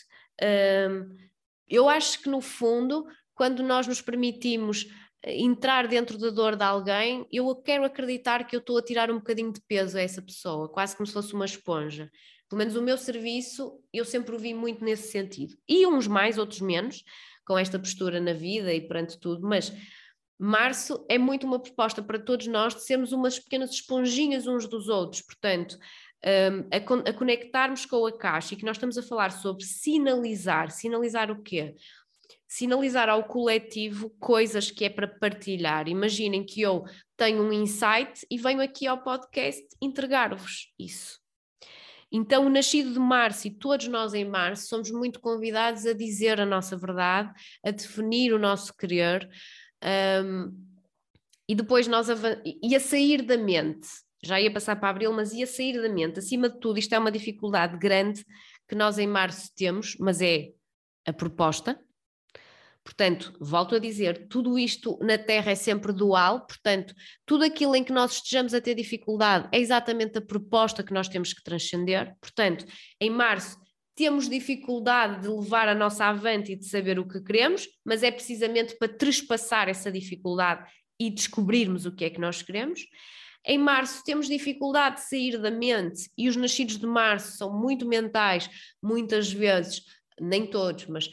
[1.68, 4.88] Eu acho que, no fundo, quando nós nos permitimos
[5.24, 9.10] eh, entrar dentro da dor de alguém, eu quero acreditar que eu estou a tirar
[9.10, 12.12] um bocadinho de peso a essa pessoa, quase como se fosse uma esponja.
[12.48, 15.58] Pelo menos o meu serviço, eu sempre o vi muito nesse sentido.
[15.68, 17.04] E uns mais, outros menos,
[17.46, 19.72] com esta postura na vida e perante tudo, mas
[20.38, 24.90] março é muito uma proposta para todos nós de sermos umas pequenas esponjinhas uns dos
[24.90, 25.78] outros, portanto,
[26.26, 30.72] um, a, a, conectarmos com a caixa e que nós estamos a falar sobre sinalizar.
[30.72, 31.76] Sinalizar o quê?
[32.48, 35.90] sinalizar ao coletivo coisas que é para partilhar.
[35.90, 36.86] Imaginem que eu
[37.18, 41.25] tenho um insight e venho aqui ao podcast entregar-vos isso.
[42.16, 46.40] Então, o nascido de março e todos nós em março somos muito convidados a dizer
[46.40, 47.30] a nossa verdade,
[47.62, 49.30] a definir o nosso querer
[50.24, 50.50] um,
[51.46, 52.08] e depois nós
[52.64, 53.90] e a sair da mente.
[54.24, 56.20] Já ia passar para abril, mas ia sair da mente.
[56.20, 58.26] Acima de tudo, isto é uma dificuldade grande
[58.66, 60.54] que nós em março temos, mas é
[61.06, 61.78] a proposta,
[62.86, 66.94] Portanto, volto a dizer, tudo isto na Terra é sempre dual, portanto,
[67.26, 71.10] tudo aquilo em que nós estejamos a ter dificuldade é exatamente a proposta que nós
[71.10, 72.16] temos que transcender.
[72.22, 72.64] Portanto,
[73.02, 73.58] em março
[73.96, 78.12] temos dificuldade de levar a nossa avante e de saber o que queremos, mas é
[78.12, 80.70] precisamente para trespassar essa dificuldade
[81.00, 82.82] e descobrirmos o que é que nós queremos.
[83.48, 87.88] Em março temos dificuldade de sair da mente e os nascidos de março são muito
[87.88, 88.48] mentais,
[88.82, 89.82] muitas vezes,
[90.20, 91.10] nem todos, mas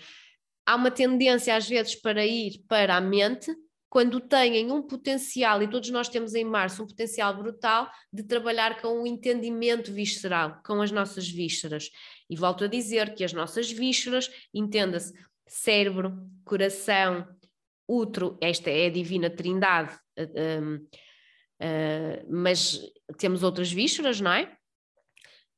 [0.66, 3.54] há uma tendência às vezes para ir para a mente
[3.92, 8.80] quando têm um potencial, e todos nós temos em março um potencial brutal de trabalhar
[8.80, 11.90] com o entendimento visceral, com as nossas vísceras.
[12.30, 15.12] E volto a dizer que as nossas vísceras, entenda-se
[15.46, 17.28] cérebro, coração,
[17.86, 20.88] útero, esta é a divina trindade, uh,
[22.30, 22.80] mas
[23.18, 24.56] temos outras vísceras, não é?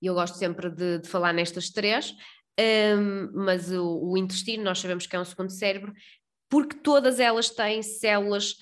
[0.03, 2.13] E eu gosto sempre de, de falar nestas três,
[2.61, 5.93] um, mas o, o, intestino nós sabemos que é um segundo cérebro,
[6.49, 8.53] porque todas elas têm células,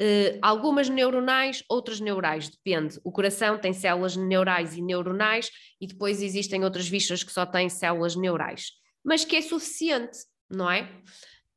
[0.00, 2.98] uh, algumas neuronais, outras neurais, depende.
[3.04, 5.50] O coração tem células neurais e neuronais,
[5.80, 8.70] e depois existem outras vísceras que só têm células neurais,
[9.04, 10.18] mas que é suficiente,
[10.50, 10.82] não é?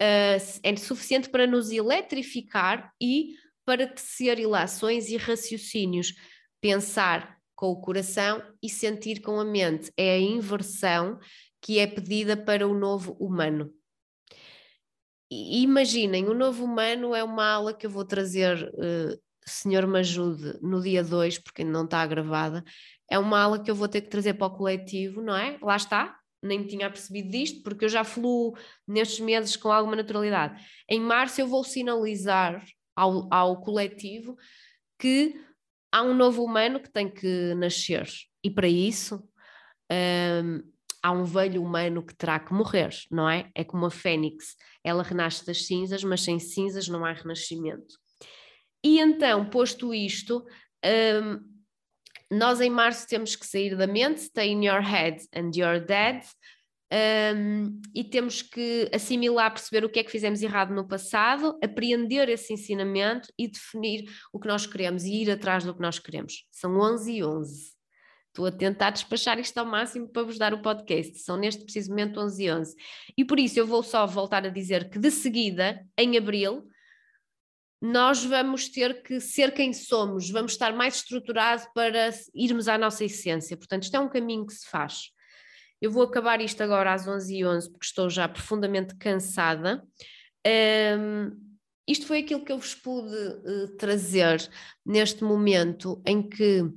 [0.02, 3.36] Uh, é suficiente para nos eletrificar e
[3.66, 6.14] para tecer ilações e raciocínios,
[6.60, 9.92] pensar com o coração e sentir com a mente.
[9.98, 11.18] É a inversão
[11.66, 13.74] que é pedida para o novo humano.
[15.32, 19.98] E imaginem, o novo humano é uma aula que eu vou trazer, uh, Senhor me
[19.98, 22.64] ajude, no dia 2, porque ainda não está gravada.
[23.10, 25.58] É uma aula que eu vou ter que trazer para o coletivo, não é?
[25.60, 28.56] Lá está, nem tinha percebido disto, porque eu já fluo
[28.88, 30.64] nestes meses com alguma naturalidade.
[30.88, 32.64] Em março eu vou sinalizar
[32.96, 34.38] ao, ao coletivo
[35.00, 35.34] que
[35.92, 38.08] há um novo humano que tem que nascer.
[38.44, 39.28] E para isso,
[39.92, 40.75] um,
[41.06, 43.52] há um velho humano que terá que morrer, não é?
[43.54, 47.96] É como a fênix, ela renasce das cinzas, mas sem cinzas não há renascimento.
[48.84, 50.44] E então, posto isto,
[50.84, 55.80] um, nós em março temos que sair da mente, stay in your head and you're
[55.80, 56.24] dead,
[57.36, 62.30] um, e temos que assimilar, perceber o que é que fizemos errado no passado, apreender
[62.30, 66.48] esse ensinamento e definir o que nós queremos e ir atrás do que nós queremos.
[66.52, 67.76] São 11 e 11.
[68.36, 71.20] Estou a tentar despachar isto ao máximo para vos dar o podcast.
[71.20, 72.76] São neste preciso momento 11 e 11.
[73.18, 76.70] E por isso eu vou só voltar a dizer que de seguida, em abril,
[77.82, 83.06] nós vamos ter que ser quem somos, vamos estar mais estruturados para irmos à nossa
[83.06, 83.56] essência.
[83.56, 85.12] Portanto, isto é um caminho que se faz.
[85.82, 89.82] Eu vou acabar isto agora às 11h11 porque estou já profundamente cansada.
[90.46, 91.32] Um,
[91.88, 94.46] isto foi aquilo que eu vos pude uh, trazer
[94.86, 96.70] neste momento em que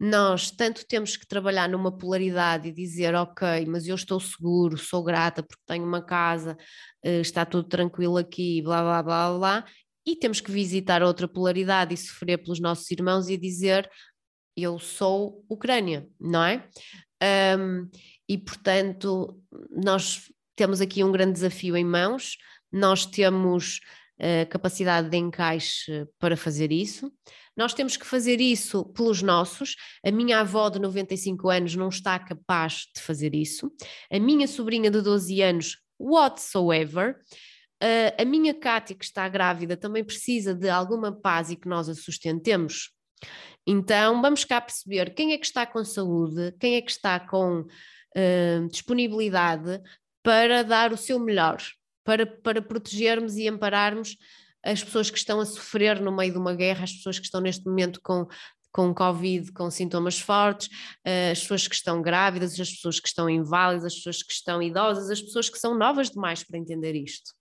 [0.00, 5.04] nós tanto temos que trabalhar numa polaridade e dizer, ok, mas eu estou seguro, sou
[5.04, 6.56] grata porque tenho uma casa,
[7.04, 9.64] eh, está tudo tranquilo aqui, blá blá blá blá,
[10.06, 13.90] e temos que visitar outra polaridade e sofrer pelos nossos irmãos e dizer,
[14.56, 16.66] eu sou Ucrânia, não é?
[17.58, 17.88] Um,
[18.26, 19.38] e portanto,
[19.70, 22.38] nós temos aqui um grande desafio em mãos,
[22.72, 23.80] nós temos
[24.18, 27.12] uh, capacidade de encaixe para fazer isso.
[27.60, 29.76] Nós temos que fazer isso pelos nossos.
[30.02, 33.70] A minha avó de 95 anos não está capaz de fazer isso.
[34.10, 37.18] A minha sobrinha de 12 anos, whatsoever.
[37.82, 41.86] Uh, a minha Cátia, que está grávida, também precisa de alguma paz e que nós
[41.90, 42.92] a sustentemos.
[43.66, 47.60] Então, vamos cá perceber quem é que está com saúde, quem é que está com
[47.60, 49.82] uh, disponibilidade
[50.22, 51.62] para dar o seu melhor,
[52.04, 54.16] para, para protegermos e ampararmos
[54.64, 57.40] as pessoas que estão a sofrer no meio de uma guerra, as pessoas que estão
[57.40, 58.26] neste momento com,
[58.72, 60.68] com Covid, com sintomas fortes,
[61.04, 64.62] eh, as pessoas que estão grávidas, as pessoas que estão inválidas, as pessoas que estão
[64.62, 67.32] idosas, as pessoas que são novas demais para entender isto.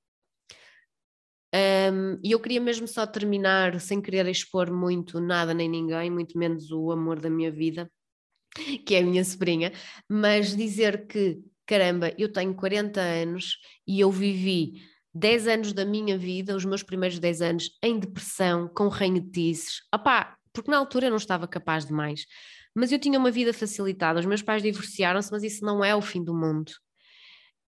[1.53, 6.38] Um, e eu queria mesmo só terminar, sem querer expor muito nada nem ninguém, muito
[6.38, 7.91] menos o amor da minha vida,
[8.86, 9.72] que é a minha sobrinha,
[10.07, 13.57] mas dizer que, caramba, eu tenho 40 anos
[13.88, 14.84] e eu vivi
[15.14, 19.82] 10 anos da minha vida, os meus primeiros 10 anos, em depressão, com ranhetices.
[19.93, 22.26] Opá, porque na altura eu não estava capaz de mais.
[22.76, 24.20] Mas eu tinha uma vida facilitada.
[24.20, 26.72] Os meus pais divorciaram-se, mas isso não é o fim do mundo.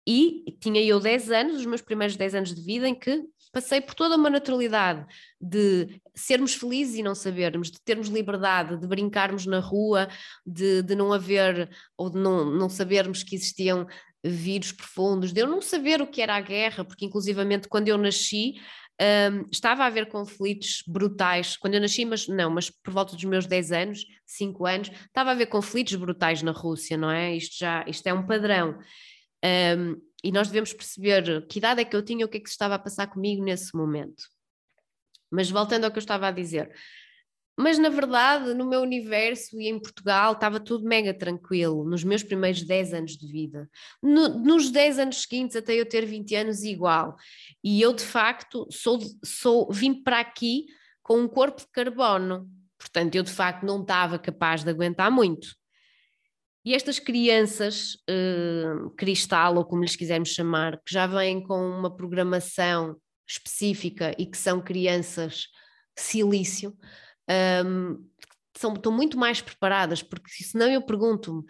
[0.08, 3.80] E tinha eu 10 anos, os meus primeiros 10 anos de vida, em que passei
[3.82, 5.06] por toda uma naturalidade
[5.40, 10.10] de sermos felizes e não sabermos, de termos liberdade, de brincarmos na rua,
[10.46, 13.88] de, de não haver ou de não, não sabermos que existiam
[14.26, 17.98] vírus profundos, de eu não saber o que era a guerra, porque inclusivamente quando eu
[17.98, 18.56] nasci
[19.02, 23.24] um, estava a haver conflitos brutais, quando eu nasci, mas não, mas por volta dos
[23.26, 27.36] meus 10 anos, 5 anos, estava a haver conflitos brutais na Rússia, não é?
[27.36, 28.80] Isto já, isto é um padrão.
[29.44, 32.50] Um, e nós devemos perceber que idade é que eu tinha, o que é que
[32.50, 34.24] se estava a passar comigo nesse momento.
[35.30, 36.72] Mas voltando ao que eu estava a dizer,
[37.58, 42.22] mas na verdade, no meu universo e em Portugal estava tudo mega tranquilo, nos meus
[42.22, 43.70] primeiros 10 anos de vida.
[44.04, 47.16] No, nos 10 anos seguintes, até eu ter 20 anos, igual.
[47.64, 50.66] E eu, de facto, sou, sou, vim para aqui
[51.02, 52.50] com um corpo de carbono.
[52.78, 55.48] Portanto, eu, de facto, não estava capaz de aguentar muito.
[56.66, 61.96] E estas crianças, uh, cristal, ou como lhes quisermos chamar, que já vêm com uma
[61.96, 65.48] programação específica e que são crianças
[65.98, 66.76] silício,
[67.66, 68.06] um,
[68.58, 71.44] são, estão muito mais preparadas, porque senão eu pergunto-me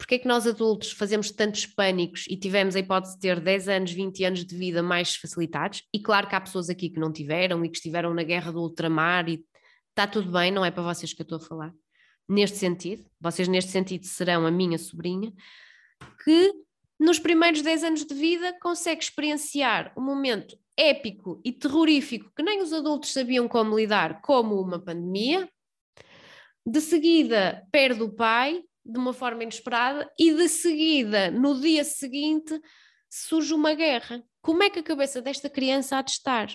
[0.00, 3.68] porque é que nós adultos fazemos tantos pânicos e tivemos a hipótese de ter 10
[3.68, 5.82] anos, 20 anos de vida mais facilitados?
[5.92, 8.62] E claro que há pessoas aqui que não tiveram e que estiveram na guerra do
[8.62, 9.44] ultramar e
[9.90, 11.74] está tudo bem, não é para vocês que eu estou a falar.
[12.26, 15.30] Neste sentido, vocês neste sentido serão a minha sobrinha,
[16.24, 16.50] que
[17.00, 22.60] nos primeiros 10 anos de vida consegue experienciar um momento épico e terrorífico que nem
[22.60, 25.48] os adultos sabiam como lidar, como uma pandemia.
[26.66, 32.60] De seguida, perde o pai de uma forma inesperada e de seguida, no dia seguinte,
[33.08, 34.22] surge uma guerra.
[34.42, 36.48] Como é que a cabeça desta criança há de estar?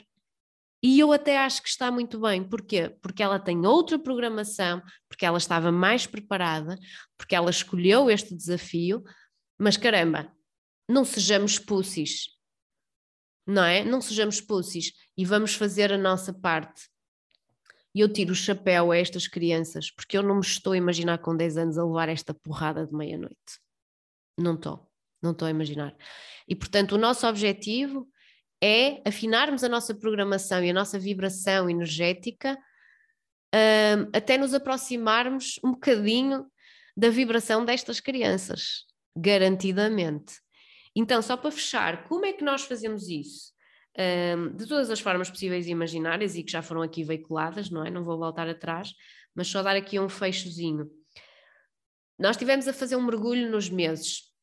[0.84, 2.48] E eu até acho que está muito bem.
[2.48, 2.96] Porquê?
[3.02, 6.78] Porque ela tem outra programação, porque ela estava mais preparada,
[7.18, 9.04] porque ela escolheu este desafio.
[9.58, 10.35] Mas caramba,
[10.88, 12.36] não sejamos pussies
[13.46, 13.84] não é?
[13.84, 16.90] Não sejamos pussies e vamos fazer a nossa parte.
[17.94, 21.20] E eu tiro o chapéu a estas crianças, porque eu não me estou a imaginar
[21.20, 23.60] com 10 anos a levar esta porrada de meia-noite.
[24.38, 24.92] Não estou,
[25.22, 25.96] não estou a imaginar.
[26.48, 28.10] E portanto, o nosso objetivo
[28.62, 32.58] é afinarmos a nossa programação e a nossa vibração energética
[33.54, 36.46] um, até nos aproximarmos um bocadinho
[36.98, 38.86] da vibração destas crianças.
[39.16, 40.45] garantidamente.
[40.96, 43.54] Então, só para fechar, como é que nós fazemos isso?
[43.98, 47.86] Um, de todas as formas possíveis e imaginárias e que já foram aqui veiculadas, não
[47.86, 47.90] é?
[47.90, 48.94] Não vou voltar atrás,
[49.34, 50.90] mas só dar aqui um fechozinho.
[52.18, 54.34] Nós tivemos a fazer um mergulho nos meses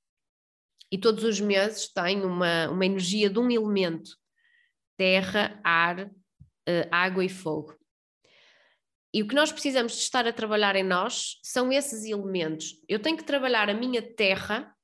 [0.90, 4.10] e todos os meses têm uma, uma energia de um elemento:
[4.96, 7.74] terra, ar, uh, água e fogo.
[9.14, 12.74] E o que nós precisamos de estar a trabalhar em nós são esses elementos.
[12.88, 14.74] Eu tenho que trabalhar a minha terra,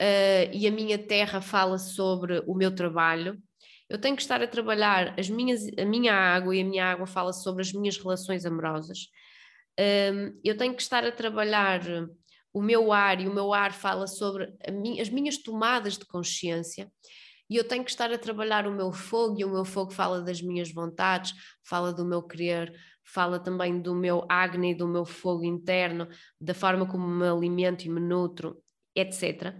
[0.00, 3.40] uh, e a minha terra fala sobre o meu trabalho.
[3.88, 7.06] Eu tenho que estar a trabalhar as minhas, a minha água, e a minha água
[7.06, 9.08] fala sobre as minhas relações amorosas.
[9.78, 11.82] Um, eu tenho que estar a trabalhar
[12.52, 14.52] o meu ar, e o meu ar fala sobre
[14.98, 16.90] as minhas tomadas de consciência
[17.48, 20.20] e eu tenho que estar a trabalhar o meu fogo, e o meu fogo fala
[20.20, 21.32] das minhas vontades,
[21.64, 22.72] fala do meu querer,
[23.04, 26.08] fala também do meu Agni, do meu fogo interno,
[26.40, 28.60] da forma como me alimento e me nutro,
[28.96, 29.54] etc.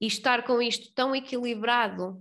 [0.00, 2.20] E estar com isto tão equilibrado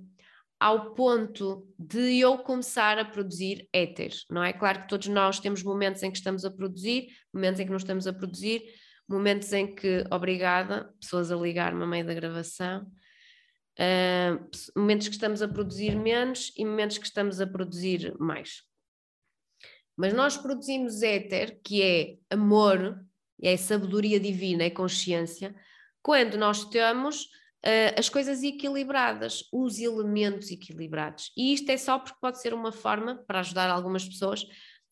[0.59, 4.53] ao ponto de eu começar a produzir éter, não é?
[4.53, 7.77] Claro que todos nós temos momentos em que estamos a produzir, momentos em que não
[7.77, 8.63] estamos a produzir,
[9.05, 12.87] momentos em que, obrigada, pessoas a ligar-me a meio da gravação,
[13.77, 18.63] uh, momentos que estamos a produzir menos e momentos que estamos a produzir mais.
[19.97, 22.99] Mas nós produzimos éter, que é amor,
[23.41, 25.53] é sabedoria divina, é consciência,
[26.03, 27.23] quando nós temos
[27.65, 31.31] uh, as coisas equilibradas, os elementos equilibrados.
[31.35, 34.45] E isto é só porque pode ser uma forma para ajudar algumas pessoas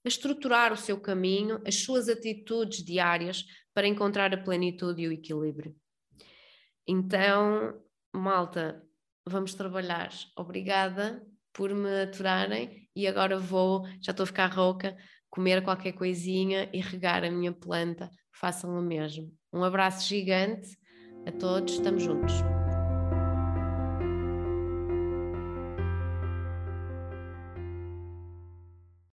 [0.03, 5.11] a estruturar o seu caminho, as suas atitudes diárias para encontrar a plenitude e o
[5.11, 5.75] equilíbrio.
[6.87, 7.79] Então,
[8.13, 8.81] malta,
[9.25, 10.09] vamos trabalhar.
[10.35, 11.21] Obrigada
[11.53, 14.97] por me aturarem e agora vou, já estou a ficar rouca,
[15.29, 18.09] comer qualquer coisinha e regar a minha planta.
[18.33, 19.31] Façam o mesmo.
[19.53, 20.80] Um abraço gigante
[21.25, 22.60] a todos, estamos juntos.